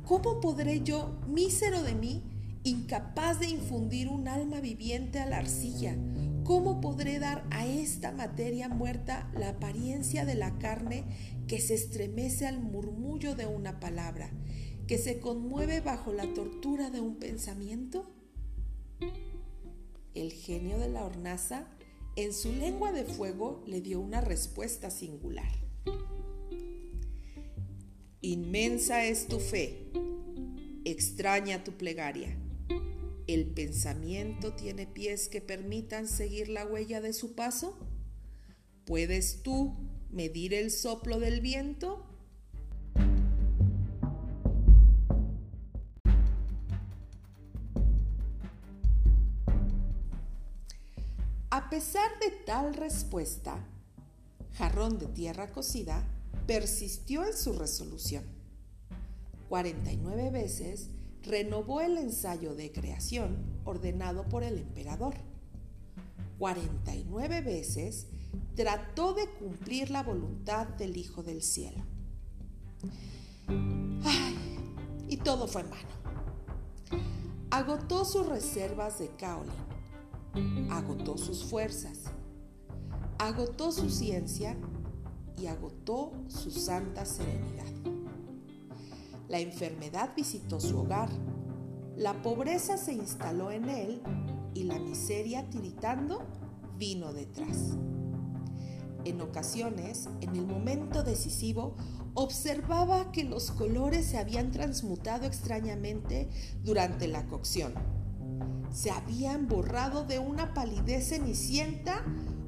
¿Cómo 0.06 0.40
podré 0.40 0.82
yo, 0.82 1.20
mísero 1.28 1.82
de 1.82 1.94
mí, 1.94 2.22
incapaz 2.64 3.40
de 3.40 3.48
infundir 3.48 4.08
un 4.08 4.26
alma 4.26 4.60
viviente 4.60 5.20
a 5.20 5.26
la 5.26 5.36
arcilla? 5.36 5.96
¿Cómo 6.44 6.80
podré 6.80 7.18
dar 7.18 7.46
a 7.50 7.66
esta 7.66 8.10
materia 8.10 8.70
muerta 8.70 9.30
la 9.38 9.50
apariencia 9.50 10.24
de 10.24 10.34
la 10.34 10.58
carne 10.58 11.04
que 11.46 11.60
se 11.60 11.74
estremece 11.74 12.46
al 12.46 12.60
murmullo 12.60 13.34
de 13.34 13.46
una 13.46 13.78
palabra, 13.78 14.30
que 14.86 14.96
se 14.96 15.20
conmueve 15.20 15.80
bajo 15.80 16.14
la 16.14 16.32
tortura 16.32 16.88
de 16.88 17.02
un 17.02 17.16
pensamiento? 17.16 18.10
El 20.14 20.32
genio 20.32 20.78
de 20.78 20.88
la 20.88 21.04
hornaza, 21.04 21.66
en 22.14 22.32
su 22.32 22.50
lengua 22.50 22.92
de 22.92 23.04
fuego, 23.04 23.62
le 23.66 23.82
dio 23.82 24.00
una 24.00 24.22
respuesta 24.22 24.88
singular. 24.88 25.52
Inmensa 28.26 29.04
es 29.04 29.28
tu 29.28 29.38
fe, 29.38 29.92
extraña 30.84 31.62
tu 31.62 31.76
plegaria. 31.76 32.36
¿El 33.28 33.46
pensamiento 33.54 34.52
tiene 34.52 34.88
pies 34.88 35.28
que 35.28 35.40
permitan 35.40 36.08
seguir 36.08 36.48
la 36.48 36.66
huella 36.66 37.00
de 37.00 37.12
su 37.12 37.36
paso? 37.36 37.78
¿Puedes 38.84 39.44
tú 39.44 39.76
medir 40.10 40.54
el 40.54 40.72
soplo 40.72 41.20
del 41.20 41.40
viento? 41.40 42.04
A 51.50 51.70
pesar 51.70 52.10
de 52.18 52.32
tal 52.44 52.74
respuesta, 52.74 53.64
Jarrón 54.54 54.98
de 54.98 55.06
Tierra 55.06 55.52
Cocida 55.52 56.15
persistió 56.46 57.24
en 57.24 57.36
su 57.36 57.52
resolución. 57.52 58.24
49 59.48 60.30
veces 60.30 60.90
renovó 61.22 61.80
el 61.80 61.98
ensayo 61.98 62.54
de 62.54 62.72
creación 62.72 63.44
ordenado 63.64 64.24
por 64.28 64.42
el 64.42 64.58
emperador. 64.58 65.14
49 66.38 67.40
veces 67.40 68.06
trató 68.54 69.14
de 69.14 69.28
cumplir 69.28 69.90
la 69.90 70.02
voluntad 70.02 70.66
del 70.68 70.96
Hijo 70.96 71.22
del 71.22 71.42
Cielo. 71.42 71.84
y 75.08 75.16
todo 75.18 75.46
fue 75.46 75.62
en 75.62 75.70
vano. 75.70 75.96
Agotó 77.50 78.04
sus 78.04 78.26
reservas 78.26 78.98
de 78.98 79.08
Kaolin, 79.16 80.70
agotó 80.70 81.16
sus 81.16 81.44
fuerzas, 81.44 82.00
agotó 83.18 83.72
su 83.72 83.88
ciencia 83.88 84.56
y 85.40 85.46
agotó 85.46 86.12
su 86.28 86.50
santa 86.50 87.04
serenidad. 87.04 87.64
La 89.28 89.40
enfermedad 89.40 90.10
visitó 90.16 90.60
su 90.60 90.78
hogar, 90.78 91.08
la 91.96 92.22
pobreza 92.22 92.76
se 92.76 92.92
instaló 92.92 93.50
en 93.50 93.68
él 93.68 94.02
y 94.54 94.64
la 94.64 94.78
miseria 94.78 95.48
tiritando 95.50 96.22
vino 96.78 97.12
detrás. 97.12 97.76
En 99.04 99.20
ocasiones, 99.20 100.08
en 100.20 100.36
el 100.36 100.46
momento 100.46 101.02
decisivo, 101.02 101.74
observaba 102.14 103.12
que 103.12 103.24
los 103.24 103.50
colores 103.50 104.06
se 104.06 104.18
habían 104.18 104.50
transmutado 104.50 105.26
extrañamente 105.26 106.28
durante 106.64 107.06
la 107.06 107.26
cocción. 107.26 107.74
Se 108.72 108.90
habían 108.90 109.48
borrado 109.48 110.04
de 110.04 110.18
una 110.18 110.54
palidez 110.54 111.10
cenicienta 111.10 112.04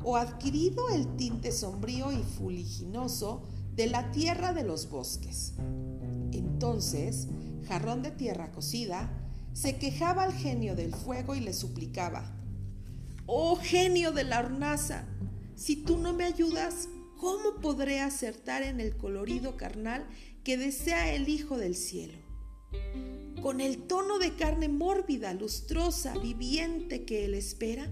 o 0.09 0.17
adquirido 0.17 0.89
el 0.89 1.17
tinte 1.17 1.53
sombrío 1.53 2.11
y 2.13 2.23
fuliginoso 2.23 3.43
de 3.77 3.89
la 3.89 4.11
tierra 4.11 4.55
de 4.55 4.65
los 4.65 4.89
bosques. 4.89 5.53
Entonces, 6.33 7.29
jarrón 7.67 8.03
de 8.03 8.11
tierra 8.11 8.51
cocida, 8.51 9.13
se 9.53 9.77
quejaba 9.77 10.23
al 10.23 10.33
genio 10.33 10.75
del 10.75 10.95
fuego 10.95 11.35
y 11.35 11.41
le 11.41 11.53
suplicaba, 11.53 12.35
Oh 13.27 13.57
genio 13.57 14.11
de 14.13 14.25
la 14.25 14.41
hornaza, 14.41 15.05
si 15.57 15.77
tú 15.77 15.99
no 15.99 16.15
me 16.15 16.25
ayudas, 16.25 16.89
¿cómo 17.19 17.61
podré 17.61 18.01
acertar 18.01 18.63
en 18.63 18.81
el 18.81 18.97
colorido 18.97 19.59
carnal 19.59 20.07
que 20.43 20.57
desea 20.57 21.13
el 21.13 21.29
Hijo 21.29 21.59
del 21.59 21.77
cielo? 21.77 22.17
Con 23.43 23.61
el 23.61 23.87
tono 23.87 24.19
de 24.19 24.35
carne 24.37 24.71
mórbida, 24.71 25.35
lustrosa, 25.35 26.17
viviente 26.17 27.05
que 27.05 27.27
él 27.27 27.35
espera. 27.35 27.91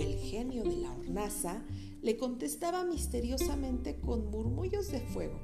El 0.00 0.16
genio 0.16 0.64
de 0.64 0.78
la 0.78 0.90
hornaza 0.90 1.62
le 2.00 2.16
contestaba 2.16 2.84
misteriosamente 2.84 4.00
con 4.00 4.30
murmullos 4.30 4.90
de 4.90 5.00
fuego. 5.00 5.38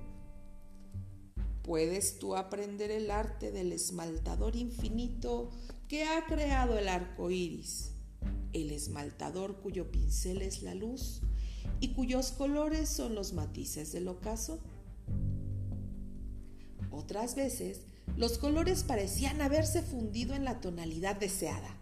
¿Puedes 1.62 2.18
tú 2.18 2.36
aprender 2.36 2.90
el 2.90 3.10
arte 3.10 3.52
del 3.52 3.70
esmaltador 3.72 4.56
infinito 4.56 5.50
que 5.88 6.04
ha 6.04 6.24
creado 6.24 6.78
el 6.78 6.88
arco 6.88 7.30
iris? 7.30 7.92
El 8.54 8.70
esmaltador 8.70 9.60
cuyo 9.60 9.90
pincel 9.90 10.40
es 10.40 10.62
la 10.62 10.74
luz 10.74 11.20
y 11.80 11.92
cuyos 11.92 12.32
colores 12.32 12.88
son 12.88 13.14
los 13.14 13.34
matices 13.34 13.92
del 13.92 14.08
ocaso. 14.08 14.58
Otras 16.90 17.34
veces, 17.34 17.82
los 18.16 18.38
colores 18.38 18.84
parecían 18.84 19.42
haberse 19.42 19.82
fundido 19.82 20.34
en 20.34 20.44
la 20.44 20.62
tonalidad 20.62 21.16
deseada. 21.16 21.76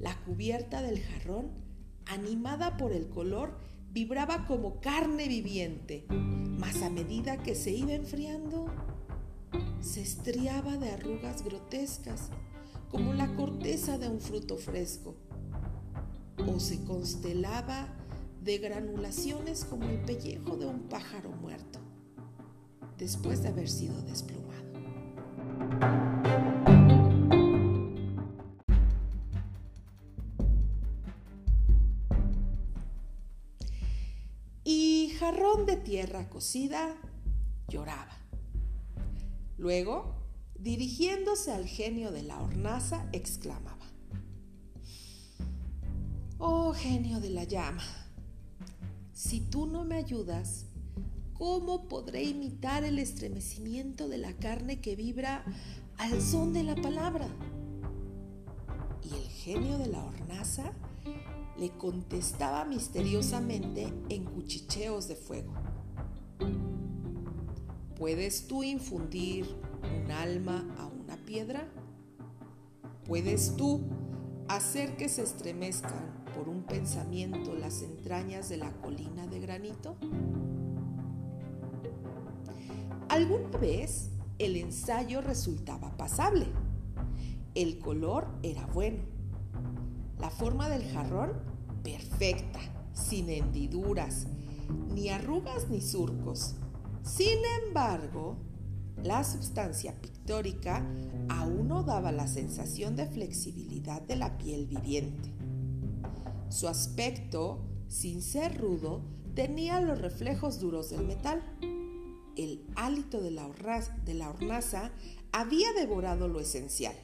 La 0.00 0.20
cubierta 0.24 0.82
del 0.82 1.00
jarrón, 1.00 1.65
animada 2.06 2.76
por 2.76 2.92
el 2.92 3.08
color, 3.08 3.58
vibraba 3.90 4.46
como 4.46 4.80
carne 4.80 5.28
viviente, 5.28 6.06
mas 6.10 6.82
a 6.82 6.90
medida 6.90 7.36
que 7.38 7.54
se 7.54 7.70
iba 7.72 7.92
enfriando, 7.92 8.66
se 9.80 10.02
estriaba 10.02 10.76
de 10.76 10.90
arrugas 10.90 11.42
grotescas, 11.44 12.30
como 12.90 13.12
la 13.12 13.34
corteza 13.34 13.98
de 13.98 14.08
un 14.08 14.20
fruto 14.20 14.56
fresco, 14.56 15.16
o 16.46 16.60
se 16.60 16.84
constelaba 16.84 17.88
de 18.42 18.58
granulaciones 18.58 19.64
como 19.64 19.88
el 19.88 19.98
pellejo 20.02 20.56
de 20.56 20.66
un 20.66 20.88
pájaro 20.88 21.30
muerto, 21.30 21.80
después 22.96 23.42
de 23.42 23.48
haber 23.48 23.68
sido 23.68 24.00
desplumado. 24.02 24.46
De 35.64 35.76
tierra 35.76 36.28
cocida 36.28 36.94
lloraba. 37.68 38.18
Luego, 39.56 40.16
dirigiéndose 40.58 41.52
al 41.52 41.66
genio 41.66 42.10
de 42.10 42.22
la 42.22 42.42
hornaza, 42.42 43.08
exclamaba, 43.12 43.86
Oh 46.38 46.74
genio 46.74 47.20
de 47.20 47.30
la 47.30 47.44
llama, 47.44 47.82
si 49.14 49.40
tú 49.40 49.66
no 49.66 49.84
me 49.84 49.96
ayudas, 49.96 50.66
¿cómo 51.32 51.88
podré 51.88 52.24
imitar 52.24 52.84
el 52.84 52.98
estremecimiento 52.98 54.08
de 54.08 54.18
la 54.18 54.34
carne 54.34 54.82
que 54.82 54.96
vibra 54.96 55.44
al 55.96 56.20
son 56.20 56.52
de 56.52 56.64
la 56.64 56.74
palabra? 56.74 57.28
Y 59.02 59.14
el 59.14 59.28
genio 59.28 59.78
de 59.78 59.86
la 59.86 60.04
hornaza 60.04 60.72
le 61.58 61.70
contestaba 61.70 62.64
misteriosamente 62.64 63.92
en 64.08 64.24
cuchicheos 64.24 65.08
de 65.08 65.16
fuego. 65.16 65.52
¿Puedes 67.98 68.46
tú 68.46 68.62
infundir 68.62 69.46
un 70.04 70.10
alma 70.10 70.66
a 70.78 70.86
una 70.86 71.16
piedra? 71.24 71.66
¿Puedes 73.06 73.56
tú 73.56 73.80
hacer 74.48 74.96
que 74.96 75.08
se 75.08 75.22
estremezcan 75.22 76.24
por 76.34 76.48
un 76.48 76.64
pensamiento 76.64 77.54
las 77.54 77.82
entrañas 77.82 78.48
de 78.48 78.58
la 78.58 78.70
colina 78.82 79.26
de 79.26 79.40
granito? 79.40 79.96
Alguna 83.08 83.56
vez 83.58 84.10
el 84.38 84.56
ensayo 84.56 85.22
resultaba 85.22 85.96
pasable. 85.96 86.46
El 87.54 87.78
color 87.78 88.28
era 88.42 88.66
bueno. 88.66 89.15
La 90.18 90.30
forma 90.30 90.68
del 90.68 90.84
jarrón 90.92 91.32
perfecta, 91.82 92.60
sin 92.92 93.28
hendiduras, 93.28 94.26
ni 94.94 95.10
arrugas 95.10 95.68
ni 95.68 95.80
surcos 95.80 96.56
sin 97.06 97.38
embargo, 97.64 98.36
la 99.04 99.22
sustancia 99.22 99.94
pictórica 100.00 100.84
aún 101.28 101.68
no 101.68 101.84
daba 101.84 102.10
la 102.10 102.26
sensación 102.26 102.96
de 102.96 103.06
flexibilidad 103.06 104.02
de 104.02 104.16
la 104.16 104.36
piel 104.36 104.66
viviente. 104.66 105.32
Su 106.48 106.66
aspecto, 106.66 107.64
sin 107.86 108.22
ser 108.22 108.60
rudo, 108.60 109.02
tenía 109.36 109.80
los 109.80 110.00
reflejos 110.00 110.58
duros 110.58 110.90
del 110.90 111.06
metal. 111.06 111.44
El 112.36 112.66
hálito 112.74 113.20
de 113.20 113.30
la, 113.30 113.46
hornaza 114.28 114.90
había 115.30 115.72
devorado 115.74 116.26
lo 116.26 116.40
esencial. 116.40 116.96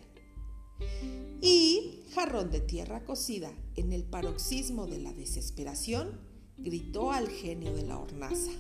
Y 1.45 2.05
jarrón 2.15 2.53
de 2.53 2.61
tierra 2.61 3.05
cocida, 3.05 3.53
en 3.75 3.93
el 3.93 4.05
paroxismo 4.05 4.87
de 4.87 4.99
la 4.99 5.13
desesperación, 5.13 6.21
gritó 6.57 7.11
al 7.11 7.29
genio 7.29 7.75
de 7.75 7.83
la 7.83 7.99
hornaza. 7.99 8.53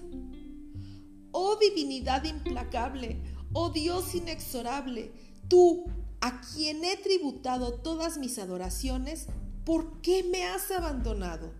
Oh 1.30 1.56
divinidad 1.60 2.24
implacable, 2.24 3.22
oh 3.52 3.70
Dios 3.70 4.16
inexorable, 4.16 5.12
tú, 5.46 5.84
a 6.20 6.40
quien 6.40 6.84
he 6.84 6.96
tributado 6.96 7.74
todas 7.74 8.18
mis 8.18 8.40
adoraciones, 8.40 9.28
¿por 9.64 10.00
qué 10.00 10.24
me 10.24 10.42
has 10.44 10.72
abandonado? 10.72 11.52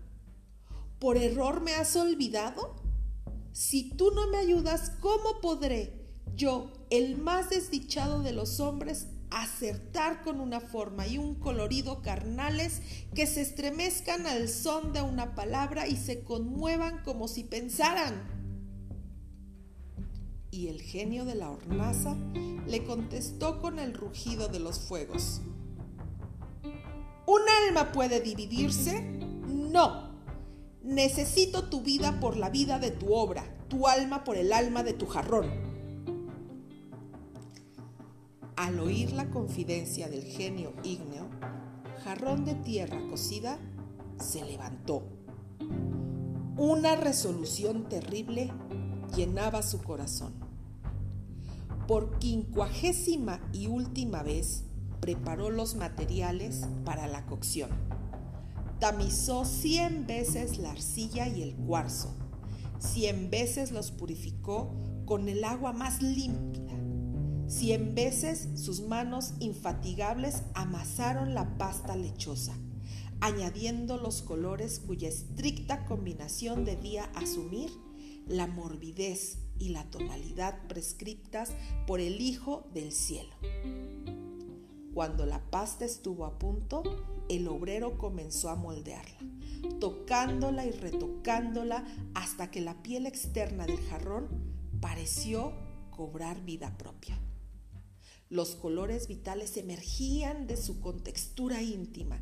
¿Por 0.99 1.15
error 1.15 1.61
me 1.61 1.73
has 1.73 1.95
olvidado? 1.95 2.75
Si 3.53 3.91
tú 3.91 4.11
no 4.11 4.27
me 4.27 4.39
ayudas, 4.39 4.91
¿cómo 4.99 5.39
podré 5.41 6.03
yo, 6.35 6.71
el 6.89 7.17
más 7.17 7.49
desdichado 7.49 8.21
de 8.23 8.33
los 8.33 8.59
hombres, 8.59 9.07
acertar 9.41 10.21
con 10.21 10.39
una 10.39 10.59
forma 10.59 11.07
y 11.07 11.17
un 11.17 11.35
colorido 11.35 12.01
carnales 12.01 12.81
que 13.15 13.25
se 13.25 13.41
estremezcan 13.41 14.27
al 14.27 14.47
son 14.49 14.93
de 14.93 15.01
una 15.01 15.33
palabra 15.33 15.87
y 15.87 15.95
se 15.95 16.23
conmuevan 16.23 17.03
como 17.03 17.27
si 17.27 17.43
pensaran? 17.43 18.13
Y 20.51 20.67
el 20.67 20.81
genio 20.81 21.25
de 21.25 21.35
la 21.35 21.49
hornaza 21.49 22.15
le 22.67 22.83
contestó 22.83 23.59
con 23.59 23.79
el 23.79 23.93
rugido 23.93 24.49
de 24.49 24.59
los 24.59 24.79
fuegos. 24.79 25.41
¿Un 27.25 27.41
alma 27.67 27.91
puede 27.91 28.21
dividirse? 28.21 29.01
No. 29.01 30.11
Necesito 30.83 31.69
tu 31.69 31.81
vida 31.81 32.19
por 32.19 32.37
la 32.37 32.49
vida 32.49 32.77
de 32.77 32.91
tu 32.91 33.13
obra, 33.13 33.45
tu 33.69 33.87
alma 33.87 34.23
por 34.23 34.37
el 34.37 34.51
alma 34.51 34.83
de 34.83 34.93
tu 34.93 35.07
jarrón. 35.07 35.62
Al 38.55 38.79
oír 38.79 39.13
la 39.13 39.31
confidencia 39.31 40.07
del 40.09 40.23
genio 40.23 40.73
ígneo, 40.83 41.27
jarrón 42.03 42.45
de 42.45 42.53
tierra 42.53 43.01
cocida 43.09 43.57
se 44.19 44.45
levantó. 44.45 45.03
Una 46.55 46.95
resolución 46.95 47.89
terrible 47.89 48.51
llenaba 49.15 49.63
su 49.63 49.81
corazón. 49.81 50.33
Por 51.87 52.19
quincuagésima 52.19 53.41
y 53.53 53.65
última 53.65 54.21
vez 54.21 54.65
preparó 55.01 55.49
los 55.49 55.73
materiales 55.75 56.61
para 56.85 57.07
la 57.07 57.25
cocción. 57.25 57.71
Tamizó 58.79 59.45
cien 59.45 60.05
veces 60.05 60.59
la 60.59 60.71
arcilla 60.71 61.27
y 61.27 61.41
el 61.41 61.55
cuarzo. 61.55 62.13
Cien 62.77 63.31
veces 63.31 63.71
los 63.71 63.91
purificó 63.91 64.75
con 65.05 65.27
el 65.27 65.43
agua 65.43 65.73
más 65.73 66.03
límpida. 66.03 66.82
Cien 67.53 67.93
veces 67.93 68.49
sus 68.55 68.81
manos 68.81 69.35
infatigables 69.39 70.41
amasaron 70.55 71.35
la 71.35 71.55
pasta 71.59 71.95
lechosa, 71.95 72.57
añadiendo 73.21 73.97
los 73.97 74.23
colores 74.23 74.79
cuya 74.79 75.07
estricta 75.07 75.85
combinación 75.85 76.65
debía 76.65 77.03
asumir 77.13 77.69
la 78.27 78.47
morbidez 78.47 79.37
y 79.59 79.69
la 79.69 79.83
tonalidad 79.91 80.67
prescriptas 80.67 81.53
por 81.85 81.99
el 81.99 82.21
Hijo 82.21 82.67
del 82.73 82.91
Cielo. 82.91 83.35
Cuando 84.95 85.27
la 85.27 85.39
pasta 85.51 85.85
estuvo 85.85 86.25
a 86.25 86.39
punto, 86.39 86.81
el 87.29 87.47
obrero 87.47 87.99
comenzó 87.99 88.49
a 88.49 88.55
moldearla, 88.55 89.19
tocándola 89.79 90.65
y 90.65 90.71
retocándola 90.71 91.85
hasta 92.15 92.49
que 92.49 92.61
la 92.61 92.81
piel 92.81 93.05
externa 93.05 93.67
del 93.67 93.79
jarrón 93.79 94.27
pareció 94.81 95.53
cobrar 95.91 96.43
vida 96.43 96.75
propia. 96.79 97.19
Los 98.33 98.55
colores 98.55 99.07
vitales 99.07 99.57
emergían 99.57 100.47
de 100.47 100.57
su 100.57 100.81
contextura 100.81 101.61
íntima 101.61 102.19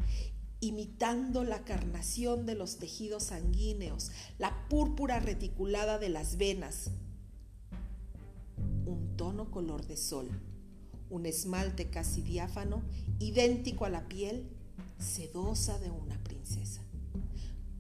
imitando 0.60 1.46
la 1.46 1.64
carnación 1.64 2.46
de 2.46 2.54
los 2.54 2.80
tejidos 2.80 3.24
sanguíneos, 3.24 4.12
la 4.38 4.68
púrpura 4.68 5.22
reticulada 5.22 6.00
de 6.00 6.10
las 6.10 6.38
venas. 6.38 6.92
Un 8.86 9.16
tono 9.16 9.50
color 9.52 9.88
de 9.88 9.96
sol, 9.96 10.28
un 11.10 11.26
esmalte 11.26 11.90
casi 11.90 12.22
diáfano, 12.22 12.84
idéntico 13.20 13.86
a 13.86 13.90
la 13.90 14.10
piel 14.10 14.50
sedosa 15.00 15.80
de 15.80 15.92
una 15.92 16.22
princesa. 16.26 16.82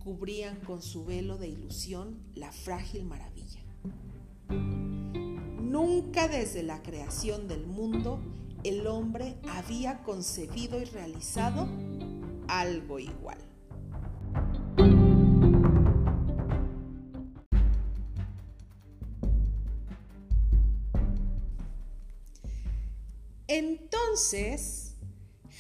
Cubrían 0.02 0.56
con 0.62 0.82
su 0.82 1.04
velo 1.04 1.38
de 1.38 1.50
ilusión 1.50 2.18
la 2.34 2.54
frágil 2.54 3.04
maravilla. 3.04 3.60
Nunca 5.72 6.28
desde 6.28 6.64
la 6.64 6.84
creación 6.84 7.48
del 7.48 7.66
mundo 7.66 8.20
el 8.66 8.86
hombre 8.88 9.38
había 9.50 10.04
concebido 10.04 10.82
y 10.82 10.84
realizado 10.84 11.66
algo 12.50 13.00
igual. 13.00 13.38
Entonces, 23.48 24.98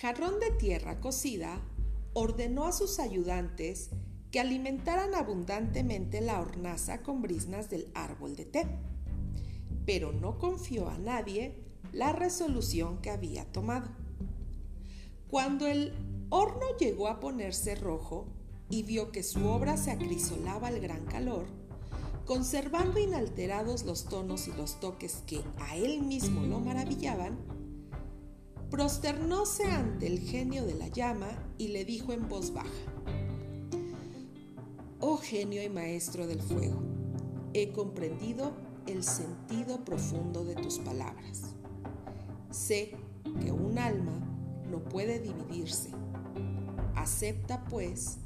Jarrón 0.01 0.41
de 0.41 0.51
Tierra 0.59 0.99
Cocida 0.99 1.61
ordenó 2.11 2.65
a 2.65 2.73
sus 2.73 2.99
ayudantes 2.99 3.91
que 4.29 4.41
alimentaran 4.41 5.15
abundantemente 5.15 6.19
la 6.19 6.41
hornaza 6.41 7.01
con 7.01 7.21
brisnas 7.21 7.69
del 7.69 7.89
árbol 7.93 8.35
de 8.35 8.43
té, 8.43 8.67
pero 9.85 10.11
no 10.11 10.37
confió 10.37 10.89
a 10.89 10.97
nadie 10.97 11.55
la 11.93 12.11
resolución 12.13 12.99
que 13.01 13.09
había 13.09 13.45
tomado. 13.45 13.89
Cuando 15.29 15.67
el 15.67 15.93
horno 16.29 16.77
llegó 16.79 17.07
a 17.07 17.19
ponerse 17.19 17.75
rojo 17.75 18.27
y 18.69 18.83
vio 18.83 19.11
que 19.11 19.23
su 19.23 19.45
obra 19.47 19.77
se 19.77 19.91
acrisolaba 19.91 20.67
al 20.69 20.79
gran 20.79 21.05
calor, 21.05 21.45
conservando 22.25 22.99
inalterados 22.99 23.83
los 23.83 24.05
tonos 24.05 24.47
y 24.47 24.53
los 24.53 24.79
toques 24.79 25.23
que 25.25 25.41
a 25.59 25.75
él 25.75 26.01
mismo 26.01 26.41
lo 26.43 26.59
maravillaban, 26.59 27.37
prosternóse 28.69 29.65
ante 29.65 30.07
el 30.07 30.19
genio 30.19 30.65
de 30.65 30.75
la 30.75 30.87
llama 30.87 31.27
y 31.57 31.69
le 31.69 31.83
dijo 31.83 32.13
en 32.13 32.29
voz 32.29 32.53
baja, 32.53 32.69
Oh 34.99 35.17
genio 35.17 35.61
y 35.63 35.69
maestro 35.69 36.27
del 36.27 36.41
fuego, 36.41 36.81
he 37.53 37.71
comprendido 37.71 38.53
el 38.91 39.03
sentido 39.03 39.83
profundo 39.83 40.43
de 40.45 40.55
tus 40.55 40.79
palabras. 40.79 41.55
Sé 42.51 42.95
que 43.39 43.51
un 43.51 43.79
alma 43.79 44.13
no 44.69 44.83
puede 44.83 45.19
dividirse 45.19 45.91
Acepta, 47.01 47.63
pues, 47.65 48.19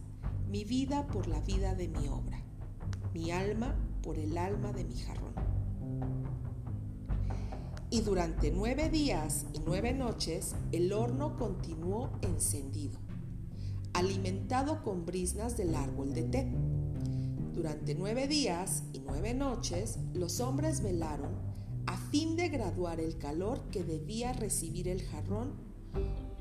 mi 0.50 0.66
vida 0.66 1.08
por 1.08 1.28
la 1.28 1.40
vida 1.40 1.76
de 1.76 1.88
mi 1.88 2.10
obra, 2.10 2.44
mi 3.14 3.32
alma 3.32 3.74
por 4.04 4.20
el 4.20 4.38
alma 4.38 4.74
de 4.74 4.84
mi 4.84 4.98
jarrón. 4.98 5.34
Y 7.90 8.02
durante 8.02 8.52
nueve 8.52 8.90
días 8.90 9.46
y 9.54 9.62
nueve 9.66 9.94
noches 9.94 10.56
el 10.74 10.92
horno 10.92 11.38
continuó 11.38 12.10
encendido, 12.22 13.00
alimentado 13.94 14.84
con 14.84 15.06
brisnas 15.06 15.56
del 15.56 15.74
árbol 15.74 16.14
de 16.14 16.24
té. 16.24 16.52
Durante 17.56 17.96
nueve 17.96 18.28
días 18.28 18.84
y 18.92 19.00
nueve 19.00 19.34
noches 19.34 19.98
los 20.14 20.42
hombres 20.42 20.84
velaron 20.84 21.32
a 21.86 21.96
fin 21.96 22.36
de 22.36 22.50
graduar 22.50 23.00
el 23.00 23.18
calor 23.18 23.70
que 23.70 23.82
debía 23.82 24.34
recibir 24.34 24.90
el 24.90 25.02
jarrón, 25.04 25.54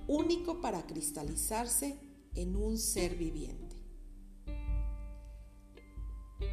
único 0.08 0.60
para 0.60 0.84
cristalizarse 0.86 2.00
en 2.34 2.56
un 2.56 2.78
ser 2.78 3.14
viviente. 3.14 3.76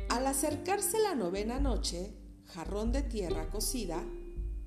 Al 0.10 0.28
acercarse 0.28 1.00
la 1.00 1.16
novena 1.16 1.60
noche, 1.60 2.14
Jarrón 2.46 2.92
de 2.92 3.02
Tierra 3.02 3.50
Cocida 3.50 4.04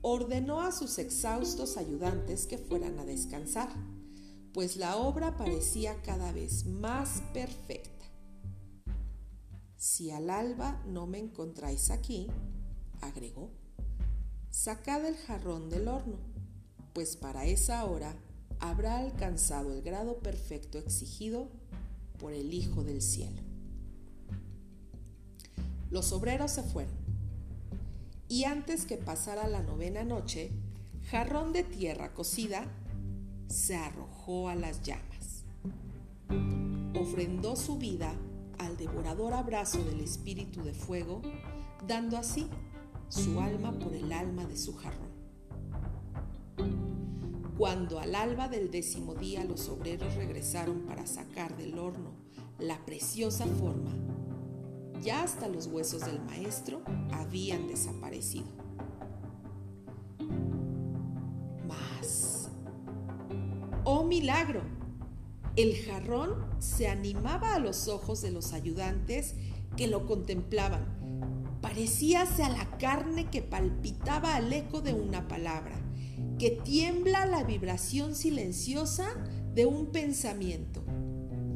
ordenó 0.03 0.61
a 0.63 0.73
sus 0.73 0.99
exhaustos 0.99 1.77
ayudantes 1.77 2.47
que 2.49 2.59
fueran 2.59 2.99
a 2.99 3.05
descansar, 3.05 3.69
pues 4.53 4.77
la 4.77 4.97
obra 4.97 5.37
parecía 5.37 6.03
cada 6.03 6.33
vez 6.33 6.67
más 6.67 7.23
perfecta. 7.33 7.94
Si 9.85 10.11
al 10.11 10.31
alba 10.31 10.81
no 10.87 11.07
me 11.07 11.19
encontráis 11.19 11.91
aquí, 11.91 12.29
agregó, 13.03 13.51
sacad 14.49 15.05
el 15.05 15.15
jarrón 15.15 15.69
del 15.69 15.89
horno, 15.89 16.17
pues 16.95 17.19
para 17.19 17.45
esa 17.45 17.85
hora 17.85 18.17
habrá 18.61 18.97
alcanzado 18.97 19.75
el 19.75 19.83
grado 19.83 20.21
perfecto 20.21 20.79
exigido 20.79 21.51
por 22.19 22.33
el 22.33 22.55
Hijo 22.55 22.83
del 22.83 23.03
Cielo. 23.03 23.43
Los 25.91 26.13
obreros 26.13 26.53
se 26.53 26.63
fueron 26.63 26.97
y 28.27 28.45
antes 28.45 28.87
que 28.87 28.97
pasara 28.97 29.49
la 29.49 29.63
novena 29.63 30.03
noche, 30.03 30.51
jarrón 31.11 31.53
de 31.53 31.63
tierra 31.63 32.15
cocida 32.15 32.65
se 33.49 33.77
arrojó 33.77 34.49
a 34.49 34.55
las 34.55 34.81
llamas. 34.83 35.45
Ofrendó 36.99 37.55
su 37.55 37.77
vida 37.77 38.15
al 38.59 38.77
devorador 38.77 39.33
abrazo 39.35 39.83
del 39.85 40.01
espíritu 40.01 40.63
de 40.63 40.75
fuego, 40.75 41.23
dando 41.87 42.17
así 42.17 42.49
su 43.09 43.41
alma 43.41 43.73
por 43.79 43.95
el 43.95 44.13
alma 44.13 44.45
de 44.47 44.57
su 44.57 44.75
jarrón. 44.75 45.15
Cuando 47.57 48.01
al 48.01 48.15
alba 48.15 48.49
del 48.49 48.71
décimo 48.71 49.15
día 49.15 49.45
los 49.45 49.69
obreros 49.69 50.15
regresaron 50.17 50.81
para 50.83 51.07
sacar 51.07 51.57
del 51.57 51.79
horno 51.79 52.11
la 52.59 52.85
preciosa 52.85 53.47
forma, 53.47 53.93
ya 55.01 55.23
hasta 55.23 55.49
los 55.49 55.67
huesos 55.67 56.05
del 56.05 56.21
maestro 56.23 56.83
habían 57.13 57.69
desaparecido. 57.69 58.49
Mas, 61.67 62.51
¡oh 63.85 64.05
milagro! 64.05 64.63
El 65.57 65.77
jarrón 65.77 66.35
se 66.59 66.89
animaba 66.89 67.55
a 67.55 67.61
los 67.61 67.87
ojos 67.87 68.23
de 68.23 68.33
los 68.33 68.53
ayudantes 68.53 69.37
que 69.77 69.87
lo 69.87 70.05
contemplaban. 70.07 70.85
Parecíase 71.61 72.43
a 72.43 72.49
la 72.49 72.77
carne 72.79 73.31
que 73.31 73.41
palpitaba 73.41 74.35
al 74.35 74.53
eco 74.53 74.81
de 74.81 74.95
una 74.95 75.29
palabra 75.29 75.81
que 76.39 76.51
tiembla 76.51 77.27
la 77.27 77.45
vibración 77.45 78.17
silenciosa 78.17 79.07
de 79.55 79.67
un 79.67 79.93
pensamiento. 79.93 80.85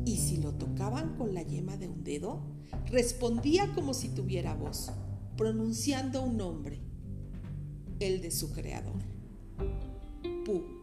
Y 0.05 0.19
si 0.19 0.37
lo 0.37 0.55
tocaban 0.55 1.17
con 1.17 1.35
la 1.35 1.43
yema 1.43 1.77
de 1.77 1.89
un 1.89 2.05
dedo, 2.05 2.41
respondía 2.87 3.73
como 3.75 3.95
si 3.95 4.09
tuviera 4.09 4.55
voz, 4.55 4.93
pronunciando 5.37 6.23
un 6.23 6.37
nombre, 6.37 6.81
el 7.99 8.23
de 8.23 8.31
su 8.31 8.53
creador. 8.53 9.03
Pu. 10.45 10.78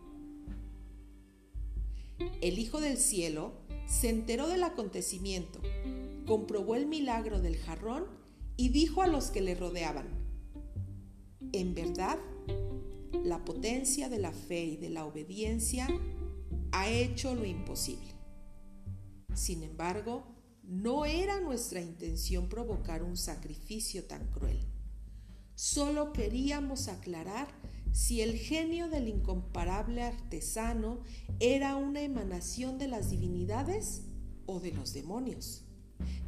El 2.41 2.60
Hijo 2.60 2.80
del 2.80 2.97
Cielo 2.97 3.54
se 3.88 4.10
enteró 4.10 4.47
del 4.47 4.63
acontecimiento, 4.63 5.62
comprobó 6.25 6.75
el 6.75 6.88
milagro 6.88 7.41
del 7.41 7.58
jarrón 7.58 8.06
y 8.58 8.69
dijo 8.69 9.01
a 9.01 9.08
los 9.08 9.32
que 9.32 9.41
le 9.41 9.56
rodeaban, 9.56 10.08
en 11.51 11.73
verdad, 11.73 12.19
la 13.23 13.43
potencia 13.45 14.10
de 14.10 14.19
la 14.19 14.32
fe 14.32 14.65
y 14.65 14.78
de 14.78 14.89
la 14.89 15.06
obediencia 15.06 15.88
ha 16.71 16.89
hecho 16.89 17.34
lo 17.36 17.45
imposible. 17.45 18.13
Sin 19.34 19.63
embargo, 19.63 20.25
no 20.63 21.06
era 21.06 21.39
nuestra 21.39 21.82
intención 21.82 22.49
provocar 22.49 23.04
un 23.04 23.17
sacrificio 23.17 24.06
tan 24.06 24.28
cruel. 24.32 24.60
Solo 25.54 26.12
queríamos 26.12 26.88
aclarar 26.88 27.47
si 27.95 28.19
el 28.19 28.36
genio 28.36 28.89
del 28.89 29.08
incomparable 29.08 30.03
artesano 30.03 30.99
era 31.39 31.77
una 31.77 32.01
emanación 32.01 32.77
de 32.77 32.89
las 32.89 33.10
divinidades 33.10 34.03
o 34.45 34.60
de 34.60 34.73
los 34.73 34.93
demonios, 34.93 35.63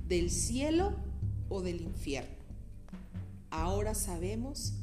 del 0.08 0.32
cielo 0.32 0.96
o 1.50 1.62
del 1.62 1.82
infierno. 1.82 2.38
Ahora 3.50 3.96
sabemos 3.96 4.76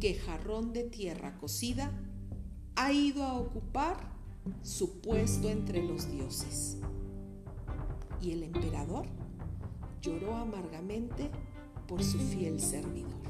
que 0.00 0.14
jarrón 0.14 0.72
de 0.72 0.82
tierra 0.82 1.38
cocida 1.38 1.92
ha 2.74 2.92
ido 2.92 3.22
a 3.22 3.38
ocupar 3.38 4.12
su 4.64 5.00
puesto 5.02 5.48
entre 5.48 5.84
los 5.84 6.10
dioses. 6.10 6.78
Y 8.20 8.32
el 8.32 8.42
emperador 8.42 9.06
lloró 10.02 10.34
amargamente 10.34 11.30
por 11.86 12.02
su 12.02 12.18
fiel 12.18 12.60
servidor. 12.60 13.22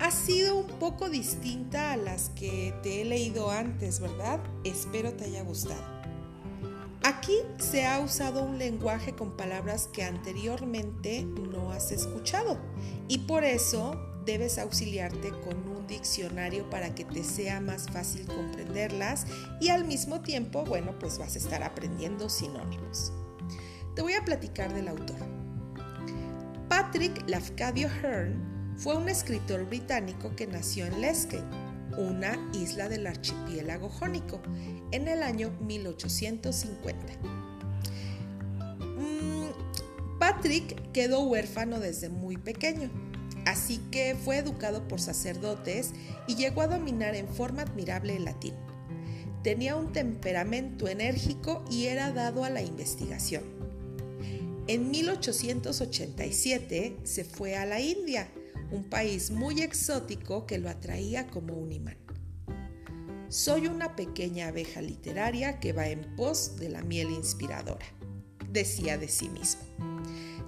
Ha 0.00 0.10
sido 0.12 0.56
un 0.56 0.68
poco 0.78 1.08
distinta 1.08 1.92
a 1.92 1.96
las 1.96 2.28
que 2.30 2.72
te 2.80 3.02
he 3.02 3.04
leído 3.04 3.50
antes, 3.50 3.98
¿verdad? 3.98 4.38
Espero 4.62 5.14
te 5.14 5.24
haya 5.24 5.42
gustado. 5.42 5.82
Aquí 7.02 7.34
se 7.58 7.86
ha 7.86 7.98
usado 7.98 8.44
un 8.44 8.56
lenguaje 8.56 9.16
con 9.16 9.36
palabras 9.36 9.88
que 9.92 10.04
anteriormente 10.04 11.24
no 11.24 11.72
has 11.72 11.90
escuchado 11.90 12.56
y 13.08 13.18
por 13.18 13.42
eso 13.42 14.00
debes 14.24 14.58
auxiliarte 14.58 15.30
con 15.30 15.68
un 15.68 15.88
diccionario 15.88 16.70
para 16.70 16.94
que 16.94 17.04
te 17.04 17.24
sea 17.24 17.60
más 17.60 17.88
fácil 17.90 18.26
comprenderlas 18.26 19.26
y 19.60 19.70
al 19.70 19.84
mismo 19.84 20.20
tiempo, 20.20 20.64
bueno, 20.64 20.96
pues 21.00 21.18
vas 21.18 21.34
a 21.34 21.38
estar 21.38 21.64
aprendiendo 21.64 22.28
sinónimos. 22.28 23.12
Te 23.96 24.02
voy 24.02 24.12
a 24.12 24.24
platicar 24.24 24.72
del 24.72 24.86
autor. 24.86 25.27
Patrick 26.90 27.28
Lafcadio 27.28 27.86
Hearn 27.86 28.74
fue 28.78 28.96
un 28.96 29.10
escritor 29.10 29.66
británico 29.66 30.34
que 30.34 30.46
nació 30.46 30.86
en 30.86 31.02
Lesque, 31.02 31.38
una 31.98 32.38
isla 32.54 32.88
del 32.88 33.06
archipiélago 33.06 33.90
jónico, 33.90 34.40
en 34.90 35.06
el 35.06 35.22
año 35.22 35.50
1850. 35.60 37.12
Mm, 38.78 40.18
Patrick 40.18 40.90
quedó 40.92 41.24
huérfano 41.24 41.78
desde 41.78 42.08
muy 42.08 42.38
pequeño, 42.38 42.90
así 43.44 43.82
que 43.90 44.14
fue 44.14 44.38
educado 44.38 44.88
por 44.88 44.98
sacerdotes 44.98 45.92
y 46.26 46.36
llegó 46.36 46.62
a 46.62 46.68
dominar 46.68 47.14
en 47.16 47.28
forma 47.28 47.60
admirable 47.60 48.16
el 48.16 48.24
latín. 48.24 48.54
Tenía 49.42 49.76
un 49.76 49.92
temperamento 49.92 50.88
enérgico 50.88 51.62
y 51.70 51.88
era 51.88 52.12
dado 52.12 52.44
a 52.44 52.50
la 52.50 52.62
investigación. 52.62 53.57
En 54.68 54.90
1887 54.90 56.98
se 57.02 57.24
fue 57.24 57.56
a 57.56 57.64
la 57.64 57.80
India 57.80 58.28
un 58.70 58.84
país 58.84 59.30
muy 59.30 59.62
exótico 59.62 60.46
que 60.46 60.58
lo 60.58 60.68
atraía 60.68 61.26
como 61.28 61.54
un 61.54 61.72
imán. 61.72 61.96
Soy 63.30 63.66
una 63.66 63.96
pequeña 63.96 64.48
abeja 64.48 64.82
literaria 64.82 65.58
que 65.58 65.72
va 65.72 65.88
en 65.88 66.14
pos 66.16 66.58
de 66.58 66.68
la 66.68 66.82
miel 66.82 67.10
inspiradora, 67.10 67.86
decía 68.50 68.98
de 68.98 69.08
sí 69.08 69.30
mismo. 69.30 69.62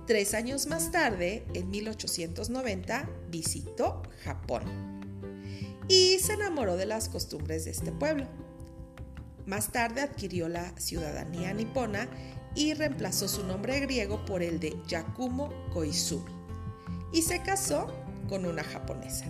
Tres 0.07 0.35
años 0.35 0.67
más 0.67 0.93
tarde, 0.93 1.47
en 1.55 1.71
1890, 1.71 3.09
visitó 3.31 4.03
Japón 4.23 5.01
y 5.89 6.19
se 6.19 6.35
enamoró 6.35 6.77
de 6.77 6.85
las 6.85 7.09
costumbres 7.09 7.65
de 7.65 7.71
este 7.71 7.91
pueblo. 7.91 8.29
Más 9.47 9.73
tarde 9.73 10.03
adquirió 10.03 10.51
la 10.51 10.79
ciudadanía 10.79 11.55
nipona 11.55 12.07
y 12.55 12.75
reemplazó 12.75 13.29
su 13.29 13.45
nombre 13.45 13.81
griego 13.81 14.25
por 14.25 14.43
el 14.43 14.61
de 14.61 14.77
Yakumo 14.87 15.51
Koizumi 15.73 16.41
y 17.13 17.23
se 17.23 17.43
casó 17.43 17.87
con 18.29 18.47
una 18.47 18.63
japonesa. 18.63 19.27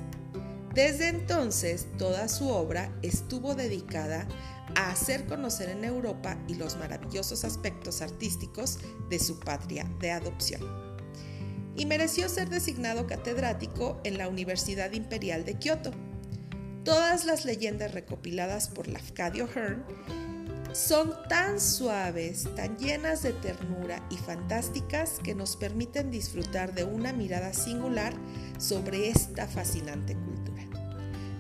Desde 0.75 1.09
entonces, 1.09 1.87
toda 1.99 2.29
su 2.29 2.49
obra 2.49 2.93
estuvo 3.03 3.55
dedicada 3.55 4.29
a 4.77 4.91
hacer 4.91 5.27
conocer 5.27 5.69
en 5.69 5.85
Europa 5.85 6.39
y 6.47 6.55
los 6.55 6.77
maravillosos 6.77 7.45
aspectos 7.45 8.03
artísticos 8.03 8.79
de 9.09 9.19
su 9.19 9.41
patria 9.41 9.91
de 9.99 10.13
adopción. 10.13 10.61
Y 11.77 11.87
mereció 11.87 12.29
ser 12.29 12.51
designado 12.51 13.07
catedrático 13.07 14.01
en 14.05 14.19
la 14.19 14.29
Universidad 14.29 14.93
Imperial 14.93 15.45
de 15.45 15.55
Kioto. 15.55 15.91
Todas 16.85 17.25
las 17.25 17.45
leyendas 17.45 17.93
recopiladas 17.93 18.69
por 18.69 18.87
Lafcadio 18.87 19.49
Hearn 19.49 19.85
son 20.73 21.13
tan 21.29 21.61
suaves, 21.61 22.49
tan 22.55 22.77
llenas 22.79 23.23
de 23.23 23.33
ternura 23.33 24.07
y 24.11 24.17
fantásticas 24.17 25.19
que 25.23 25.35
nos 25.35 25.57
permiten 25.57 26.11
disfrutar 26.11 26.75
de 26.75 26.85
una 26.85 27.13
mirada 27.13 27.53
singular 27.53 28.15
sobre 28.59 29.09
esta 29.09 29.47
fascinante 29.47 30.15
cultura. 30.15 30.63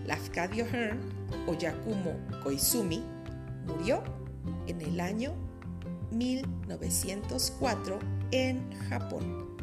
Lafcadio 0.07 0.67
Hearn 0.67 0.99
o 1.47 1.55
Yakumo 1.55 2.15
Koizumi 2.43 3.05
murió 3.67 4.03
en 4.67 4.81
el 4.81 5.01
año 5.01 5.35
1904 6.11 7.99
en 8.33 8.73
Japón. 8.89 9.57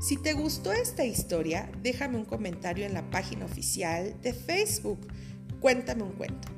Si 0.00 0.16
te 0.16 0.32
gustó 0.32 0.72
esta 0.72 1.04
historia, 1.04 1.70
déjame 1.82 2.16
un 2.16 2.24
comentario 2.24 2.86
en 2.86 2.94
la 2.94 3.10
página 3.10 3.44
oficial 3.44 4.14
de 4.22 4.32
Facebook. 4.32 5.00
Cuéntame 5.60 6.04
un 6.04 6.12
cuento. 6.12 6.48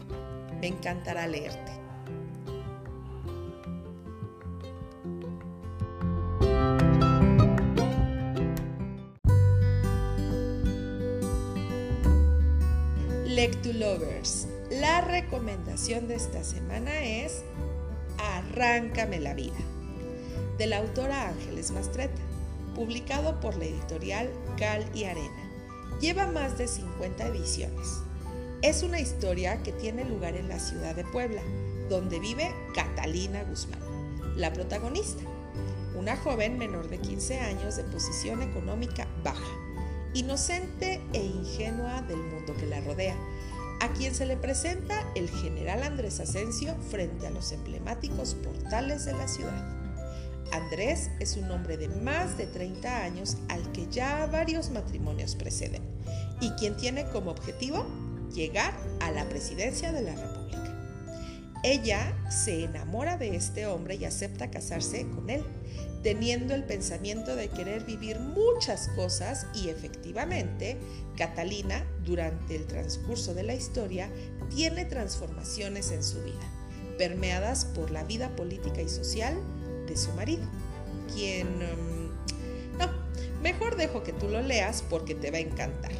Me 0.61 0.66
encantará 0.66 1.27
leerte. 1.27 1.89
Lectulovers, 13.40 14.48
la 14.68 15.00
recomendación 15.00 16.09
de 16.09 16.14
esta 16.14 16.44
semana 16.44 17.03
es 17.03 17.42
Arráncame 18.18 19.18
la 19.18 19.33
vida, 19.33 19.57
de 20.59 20.66
la 20.66 20.76
autora 20.76 21.29
Ángeles 21.29 21.70
Mastreta, 21.70 22.20
publicado 22.74 23.40
por 23.40 23.57
la 23.57 23.64
editorial 23.64 24.29
Cal 24.59 24.85
y 24.92 25.05
Arena. 25.05 25.50
Lleva 26.03 26.26
más 26.26 26.59
de 26.59 26.68
50 26.68 27.29
ediciones. 27.29 28.03
Es 28.61 28.83
una 28.83 29.00
historia 29.00 29.62
que 29.62 29.72
tiene 29.72 30.05
lugar 30.05 30.37
en 30.37 30.50
la 30.50 30.59
ciudad 30.59 30.94
de 30.94 31.05
Puebla, 31.05 31.40
donde 31.88 32.20
vive 32.20 32.55
Catalina 32.74 33.42
Guzmán, 33.44 33.81
la 34.37 34.53
protagonista, 34.53 35.22
una 35.96 36.14
joven 36.14 36.59
menor 36.59 36.90
de 36.90 36.98
15 36.98 37.40
años 37.40 37.76
de 37.76 37.85
posición 37.85 38.42
económica 38.42 39.09
baja 39.24 39.70
inocente 40.14 41.01
e 41.12 41.25
ingenua 41.25 42.03
del 42.03 42.18
mundo 42.18 42.55
que 42.59 42.66
la 42.66 42.81
rodea, 42.81 43.16
a 43.81 43.92
quien 43.92 44.14
se 44.14 44.27
le 44.27 44.37
presenta 44.37 44.94
el 45.14 45.29
general 45.31 45.83
Andrés 45.83 46.20
Asensio 46.20 46.75
frente 46.90 47.27
a 47.27 47.31
los 47.31 47.53
emblemáticos 47.53 48.35
portales 48.35 49.05
de 49.05 49.12
la 49.12 49.29
ciudad. 49.29 49.81
Andrés 50.53 51.11
es 51.20 51.37
un 51.37 51.51
hombre 51.51 51.77
de 51.77 51.88
más 51.88 52.37
de 52.37 52.46
30 52.46 53.05
años 53.05 53.37
al 53.49 53.70
que 53.73 53.87
ya 53.88 54.27
varios 54.27 54.70
matrimonios 54.70 55.37
preceden 55.37 55.83
y 56.40 56.51
quien 56.53 56.77
tiene 56.77 57.05
como 57.07 57.31
objetivo 57.31 57.87
llegar 58.35 58.75
a 59.01 59.11
la 59.11 59.29
presidencia 59.29 59.92
de 59.92 60.03
la 60.03 60.14
República. 60.14 60.40
Ella 61.62 62.16
se 62.31 62.64
enamora 62.64 63.16
de 63.16 63.37
este 63.37 63.66
hombre 63.66 63.96
y 63.96 64.05
acepta 64.05 64.51
casarse 64.51 65.07
con 65.09 65.29
él, 65.29 65.44
teniendo 66.03 66.55
el 66.55 66.65
pensamiento 66.65 67.37
de 67.37 67.49
querer 67.49 67.85
vivir 67.85 68.19
muchas 68.19 68.89
cosas 68.89 69.47
y 69.55 69.69
efectivamente, 69.69 70.79
Catalina, 71.17 71.85
durante 72.05 72.57
el 72.57 72.67
transcurso 72.67 73.35
de 73.35 73.43
la 73.43 73.55
historia, 73.55 74.11
tiene 74.49 74.85
transformaciones 74.85 75.91
en 75.91 76.03
su 76.03 76.23
vida, 76.23 76.49
permeadas 76.97 77.67
por 77.67 77.91
la 77.91 78.05
vida 78.05 78.35
política 78.35 78.81
y 78.81 78.89
social 78.89 79.39
de 79.87 79.97
su 79.97 80.11
marido, 80.13 80.45
quien... 81.15 81.47
Mm, 81.59 82.79
no, 82.79 82.89
mejor 83.43 83.77
dejo 83.77 84.03
que 84.03 84.13
tú 84.13 84.29
lo 84.29 84.41
leas 84.41 84.83
porque 84.89 85.15
te 85.15 85.31
va 85.31 85.37
a 85.37 85.41
encantar. 85.41 85.93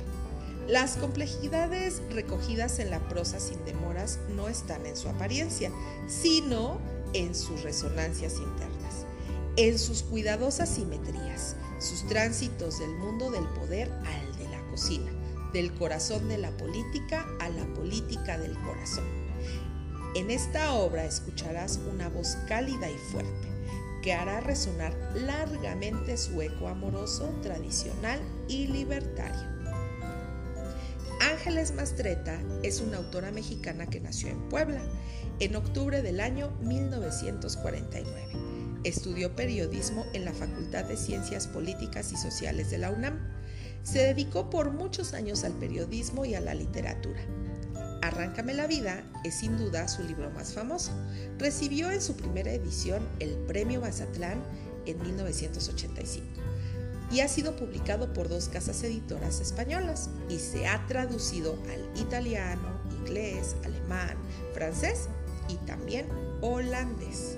Las 0.71 0.97
complejidades 0.97 2.01
recogidas 2.11 2.79
en 2.79 2.91
la 2.91 3.01
prosa 3.09 3.41
sin 3.41 3.65
demoras 3.65 4.21
no 4.37 4.49
están 4.49 4.87
en 4.87 4.97
su 4.97 5.09
apariencia, 5.09 5.73
sino 6.07 6.79
en 7.13 7.35
sus 7.35 7.63
resonancias 7.63 8.35
internas, 8.35 8.80
en 9.69 9.79
sus 9.79 10.03
cuidadosas 10.03 10.71
simetrías, 10.71 11.55
sus 11.79 12.07
tránsitos 12.09 12.79
del 12.79 12.95
mundo 12.95 13.31
del 13.31 13.45
poder 13.49 13.93
al 13.93 14.39
de 14.39 14.49
la 14.49 14.67
cocina, 14.71 15.13
del 15.53 15.75
corazón 15.75 16.31
de 16.31 16.39
la 16.39 16.51
política 16.57 17.27
a 17.41 17.51
la 17.51 17.67
política 17.75 18.39
del 18.39 18.55
corazón. 18.55 19.05
En 20.15 20.31
esta 20.31 20.73
obra 20.73 21.05
escucharás 21.05 21.79
una 21.93 22.09
voz 22.09 22.39
cálida 22.49 22.91
y 22.91 22.97
fuerte 23.13 23.49
que 24.03 24.15
hará 24.15 24.41
resonar 24.41 24.97
largamente 25.15 26.17
su 26.17 26.41
eco 26.41 26.69
amoroso, 26.69 27.29
tradicional 27.43 28.19
y 28.49 28.67
libertario. 28.67 29.47
Ángeles 31.33 31.75
Mastreta 31.75 32.41
es 32.63 32.81
una 32.81 32.97
autora 32.97 33.31
mexicana 33.31 33.85
que 33.85 34.01
nació 34.01 34.31
en 34.31 34.49
Puebla 34.49 34.81
en 35.39 35.55
octubre 35.55 36.01
del 36.01 36.21
año 36.21 36.51
1949. 36.63 38.50
Estudió 38.83 39.37
periodismo 39.37 40.07
en 40.15 40.25
la 40.25 40.33
Facultad 40.33 40.85
de 40.85 40.97
Ciencias 40.97 41.47
Políticas 41.47 42.13
y 42.13 42.17
Sociales 42.17 42.71
de 42.71 42.79
la 42.79 42.91
UNAM. 42.91 43.19
Se 43.83 43.99
dedicó 43.99 44.49
por 44.49 44.73
muchos 44.73 45.13
años 45.13 45.45
al 45.45 45.53
periodismo 45.53 46.25
y 46.25 46.35
a 46.35 46.41
la 46.41 46.55
literatura. 46.55 47.21
Arráncame 48.03 48.55
la 48.55 48.67
vida 48.67 49.05
es 49.25 49.35
sin 49.35 49.59
duda 49.59 49.87
su 49.87 50.03
libro 50.03 50.31
más 50.31 50.55
famoso. 50.55 50.93
Recibió 51.39 51.91
en 51.91 52.01
su 52.01 52.17
primera 52.17 52.53
edición 52.53 53.07
el 53.19 53.37
Premio 53.47 53.83
Mazatlán 53.83 54.43
en 54.87 55.03
1985 55.03 56.27
y 57.13 57.21
ha 57.21 57.29
sido 57.29 57.57
publicado 57.57 58.13
por 58.13 58.29
dos 58.29 58.49
casas 58.49 58.83
editoras 58.83 59.41
españolas 59.41 60.11
y 60.29 60.39
se 60.39 60.67
ha 60.67 60.87
traducido 60.87 61.59
al 61.71 62.01
italiano, 62.01 62.81
inglés, 62.91 63.57
alemán, 63.65 64.17
francés 64.55 65.09
y 65.49 65.57
también 65.67 66.07
holandés. 66.41 67.37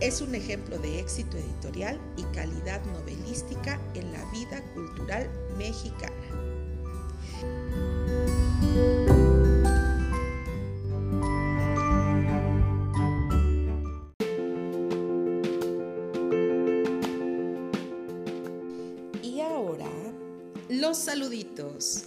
Es 0.00 0.20
un 0.20 0.34
ejemplo 0.34 0.78
de 0.78 0.98
éxito 0.98 1.36
editorial 1.36 2.00
y 2.16 2.22
calidad 2.34 2.82
novelística 2.86 3.78
en 3.94 4.12
la 4.12 4.24
vida 4.32 4.62
cultural 4.74 5.30
mexicana. 5.58 6.50
saluditos. 20.94 22.04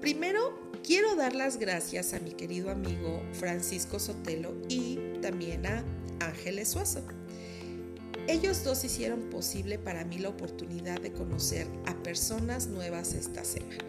Primero, 0.00 0.58
quiero 0.84 1.16
dar 1.16 1.34
las 1.34 1.58
gracias 1.58 2.12
a 2.12 2.20
mi 2.20 2.32
querido 2.32 2.70
amigo 2.70 3.22
Francisco 3.32 3.98
Sotelo 3.98 4.54
y 4.68 4.98
también 5.20 5.66
a 5.66 5.84
Ángeles 6.20 6.68
Suazo. 6.68 7.02
Ellos 8.28 8.64
dos 8.64 8.84
hicieron 8.84 9.30
posible 9.30 9.78
para 9.78 10.04
mí 10.04 10.18
la 10.18 10.30
oportunidad 10.30 11.00
de 11.00 11.12
conocer 11.12 11.66
a 11.86 11.94
personas 12.02 12.66
nuevas 12.66 13.14
esta 13.14 13.44
semana. 13.44 13.84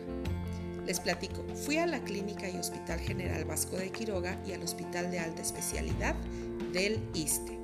Les 0.85 0.99
platico, 0.99 1.43
fui 1.65 1.77
a 1.77 1.85
la 1.85 2.03
Clínica 2.03 2.49
y 2.49 2.57
Hospital 2.57 2.99
General 2.99 3.43
Vasco 3.45 3.75
de 3.75 3.91
Quiroga 3.91 4.41
y 4.45 4.53
al 4.53 4.63
Hospital 4.63 5.11
de 5.11 5.19
Alta 5.19 5.41
Especialidad 5.41 6.15
del 6.71 7.01
ISTE 7.13 7.57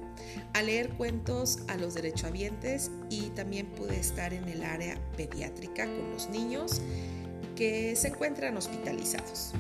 a 0.54 0.62
leer 0.62 0.89
cuentos 0.89 1.60
a 1.67 1.78
los 1.78 1.95
derechohabientes 1.95 2.91
y 3.10 3.30
también 3.30 3.67
pude 3.67 3.99
estar 3.99 4.34
en 4.34 4.47
el 4.47 4.63
área 4.63 4.97
pediátrica 5.15 5.86
con 5.86 6.12
los 6.12 6.30
niños 6.30 6.82
que 7.56 7.95
se 7.95 8.10
encuentran 8.10 8.58
hospitalizados. 8.58 9.54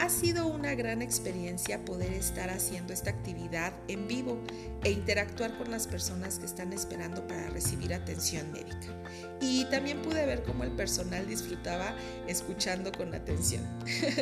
Ha 0.00 0.08
sido 0.10 0.46
una 0.46 0.74
gran 0.74 1.02
experiencia 1.02 1.84
poder 1.84 2.12
estar 2.12 2.50
haciendo 2.50 2.92
esta 2.92 3.10
actividad 3.10 3.72
en 3.88 4.06
vivo 4.06 4.38
e 4.84 4.90
interactuar 4.90 5.58
con 5.58 5.70
las 5.70 5.88
personas 5.88 6.38
que 6.38 6.46
están 6.46 6.72
esperando 6.72 7.26
para 7.26 7.48
recibir 7.50 7.92
atención 7.92 8.52
médica. 8.52 8.94
Y 9.40 9.64
también 9.66 10.00
pude 10.02 10.24
ver 10.24 10.44
cómo 10.44 10.62
el 10.62 10.70
personal 10.70 11.26
disfrutaba 11.26 11.96
escuchando 12.28 12.92
con 12.92 13.12
atención. 13.12 13.62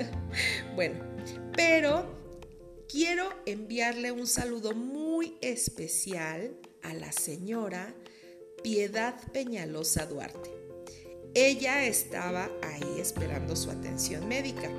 bueno, 0.74 1.04
pero 1.54 2.06
quiero 2.88 3.28
enviarle 3.44 4.12
un 4.12 4.26
saludo 4.26 4.74
muy 4.74 5.36
especial 5.42 6.56
a 6.82 6.94
la 6.94 7.12
señora 7.12 7.94
Piedad 8.62 9.14
Peñalosa 9.32 10.06
Duarte. 10.06 10.50
Ella 11.34 11.84
estaba 11.84 12.50
ahí 12.62 12.98
esperando 12.98 13.56
su 13.56 13.70
atención 13.70 14.26
médica. 14.26 14.70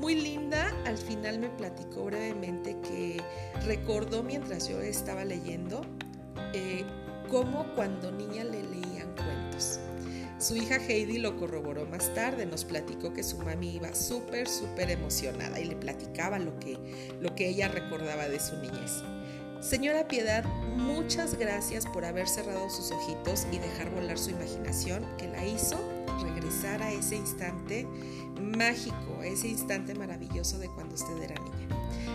Muy 0.00 0.14
linda, 0.14 0.74
al 0.86 0.96
final 0.96 1.38
me 1.38 1.50
platicó 1.50 2.06
brevemente 2.06 2.74
que 2.80 3.22
recordó 3.66 4.22
mientras 4.22 4.66
yo 4.66 4.80
estaba 4.80 5.26
leyendo 5.26 5.82
eh, 6.54 6.86
cómo 7.28 7.66
cuando 7.74 8.10
niña 8.10 8.44
le 8.44 8.62
leían 8.62 9.14
cuentos. 9.14 9.78
Su 10.38 10.56
hija 10.56 10.76
Heidi 10.76 11.18
lo 11.18 11.36
corroboró 11.36 11.84
más 11.84 12.14
tarde, 12.14 12.46
nos 12.46 12.64
platicó 12.64 13.12
que 13.12 13.22
su 13.22 13.36
mami 13.40 13.74
iba 13.74 13.94
súper, 13.94 14.48
súper 14.48 14.88
emocionada 14.90 15.60
y 15.60 15.66
le 15.66 15.76
platicaba 15.76 16.38
lo 16.38 16.58
que, 16.58 16.78
lo 17.20 17.34
que 17.34 17.50
ella 17.50 17.68
recordaba 17.68 18.26
de 18.26 18.40
su 18.40 18.56
niñez. 18.56 19.02
Señora 19.60 20.08
Piedad, 20.08 20.44
muchas 20.76 21.38
gracias 21.38 21.84
por 21.84 22.06
haber 22.06 22.26
cerrado 22.26 22.70
sus 22.70 22.90
ojitos 22.90 23.46
y 23.52 23.58
dejar 23.58 23.90
volar 23.90 24.16
su 24.16 24.30
imaginación 24.30 25.04
que 25.18 25.28
la 25.28 25.44
hizo 25.44 25.78
regresar 26.20 26.82
a 26.82 26.92
ese 26.92 27.16
instante 27.16 27.86
mágico, 28.40 29.22
ese 29.22 29.48
instante 29.48 29.94
maravilloso 29.94 30.58
de 30.58 30.68
cuando 30.68 30.94
usted 30.94 31.22
era 31.22 31.34
niña. 31.42 31.68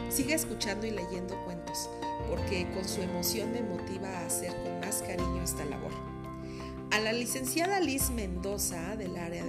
Sigue 0.09 0.33
escuchando 0.33 0.87
y 0.87 0.91
leyendo 0.91 1.35
cuentos, 1.45 1.89
porque 2.29 2.67
con 2.73 2.87
su 2.87 3.01
emoción 3.01 3.51
me 3.51 3.61
motiva 3.61 4.09
a 4.09 4.25
hacer 4.25 4.55
con 4.63 4.79
más 4.79 5.01
cariño 5.01 5.43
esta 5.43 5.65
labor. 5.65 5.91
A 6.91 6.99
la 6.99 7.11
licenciada 7.11 7.79
Liz 7.79 8.09
Mendoza 8.11 8.95
del 8.95 9.17
área 9.17 9.43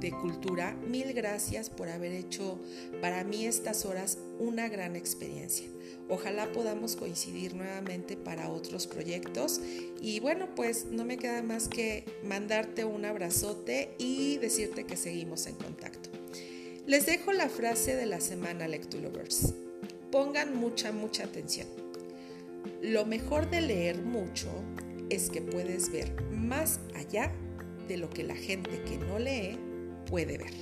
de, 0.00 0.10
cultura, 0.10 0.74
mil 0.86 1.12
gracias 1.12 1.70
por 1.70 1.88
haber 1.88 2.12
hecho 2.12 2.58
para 3.00 3.24
mí 3.24 3.46
estas 3.46 3.84
horas 3.84 4.18
una 4.38 4.68
gran 4.68 4.96
experiencia. 4.96 5.66
Ojalá 6.08 6.52
podamos 6.52 6.96
coincidir 6.96 7.54
nuevamente 7.54 8.16
para 8.16 8.50
otros 8.50 8.86
proyectos 8.86 9.60
y 10.00 10.20
bueno, 10.20 10.54
pues 10.54 10.86
no 10.86 11.04
me 11.04 11.16
queda 11.16 11.42
más 11.42 11.68
que 11.68 12.04
mandarte 12.22 12.84
un 12.84 13.04
abrazote 13.04 13.94
y 13.98 14.38
decirte 14.38 14.84
que 14.84 14.96
seguimos 14.96 15.46
en 15.46 15.56
contacto. 15.56 16.10
Les 16.86 17.06
dejo 17.06 17.32
la 17.32 17.48
frase 17.48 17.96
de 17.96 18.06
la 18.06 18.20
semana 18.20 18.68
Lectulovers. 18.68 19.54
Pongan 20.12 20.56
mucha, 20.56 20.92
mucha 20.92 21.24
atención. 21.24 21.66
Lo 22.80 23.04
mejor 23.04 23.50
de 23.50 23.60
leer 23.60 24.02
mucho 24.02 24.48
es 25.10 25.30
que 25.30 25.42
puedes 25.42 25.90
ver 25.90 26.12
más 26.30 26.78
allá 26.94 27.32
de 27.88 27.96
lo 27.96 28.10
que 28.10 28.22
la 28.22 28.36
gente 28.36 28.82
que 28.82 28.98
no 28.98 29.18
lee 29.18 29.58
puede 30.06 30.38
ver. 30.38 30.52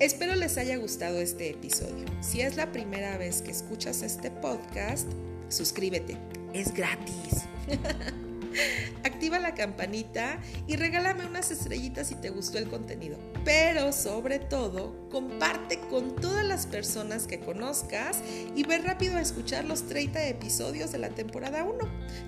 Espero 0.00 0.36
les 0.36 0.56
haya 0.58 0.76
gustado 0.76 1.18
este 1.18 1.50
episodio. 1.50 2.04
Si 2.20 2.40
es 2.40 2.56
la 2.56 2.70
primera 2.70 3.18
vez 3.18 3.42
que 3.42 3.50
escuchas 3.50 4.02
este 4.02 4.30
podcast, 4.30 5.08
suscríbete. 5.48 6.16
Es 6.52 6.72
gratis. 6.72 7.46
Activa 9.04 9.40
la 9.40 9.54
campanita 9.54 10.40
y 10.68 10.76
regálame 10.76 11.26
unas 11.26 11.50
estrellitas 11.50 12.06
si 12.06 12.14
te 12.14 12.30
gustó 12.30 12.58
el 12.58 12.68
contenido. 12.68 13.18
Pero 13.44 13.92
sobre 13.92 14.38
todo, 14.38 15.08
comparte 15.10 15.80
con 15.90 16.14
todas 16.14 16.46
las 16.46 16.66
personas 16.66 17.26
que 17.26 17.40
conozcas 17.40 18.20
y 18.54 18.62
ve 18.62 18.78
rápido 18.78 19.16
a 19.16 19.20
escuchar 19.20 19.64
los 19.64 19.88
30 19.88 20.28
episodios 20.28 20.92
de 20.92 20.98
la 20.98 21.08
temporada 21.08 21.64
1. 21.64 21.78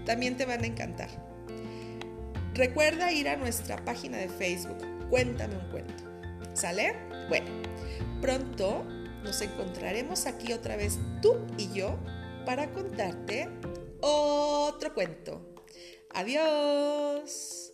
También 0.06 0.37
te 0.37 0.44
van 0.44 0.64
a 0.64 0.66
encantar. 0.66 1.09
Recuerda 2.54 3.12
ir 3.12 3.28
a 3.28 3.37
nuestra 3.37 3.85
página 3.85 4.18
de 4.18 4.28
Facebook. 4.28 4.78
Cuéntame 5.10 5.56
un 5.56 5.70
cuento. 5.70 6.04
¿Sale? 6.54 6.94
Bueno, 7.28 7.50
Pronto 8.20 8.84
nos 9.24 9.40
encontraremos 9.40 10.26
aquí 10.26 10.52
otra 10.52 10.76
vez 10.76 10.98
tú 11.22 11.36
y 11.56 11.72
yo 11.72 11.98
para 12.44 12.70
contarte 12.70 13.48
otro 14.00 14.92
cuento. 14.92 15.54
Adiós. 16.10 17.69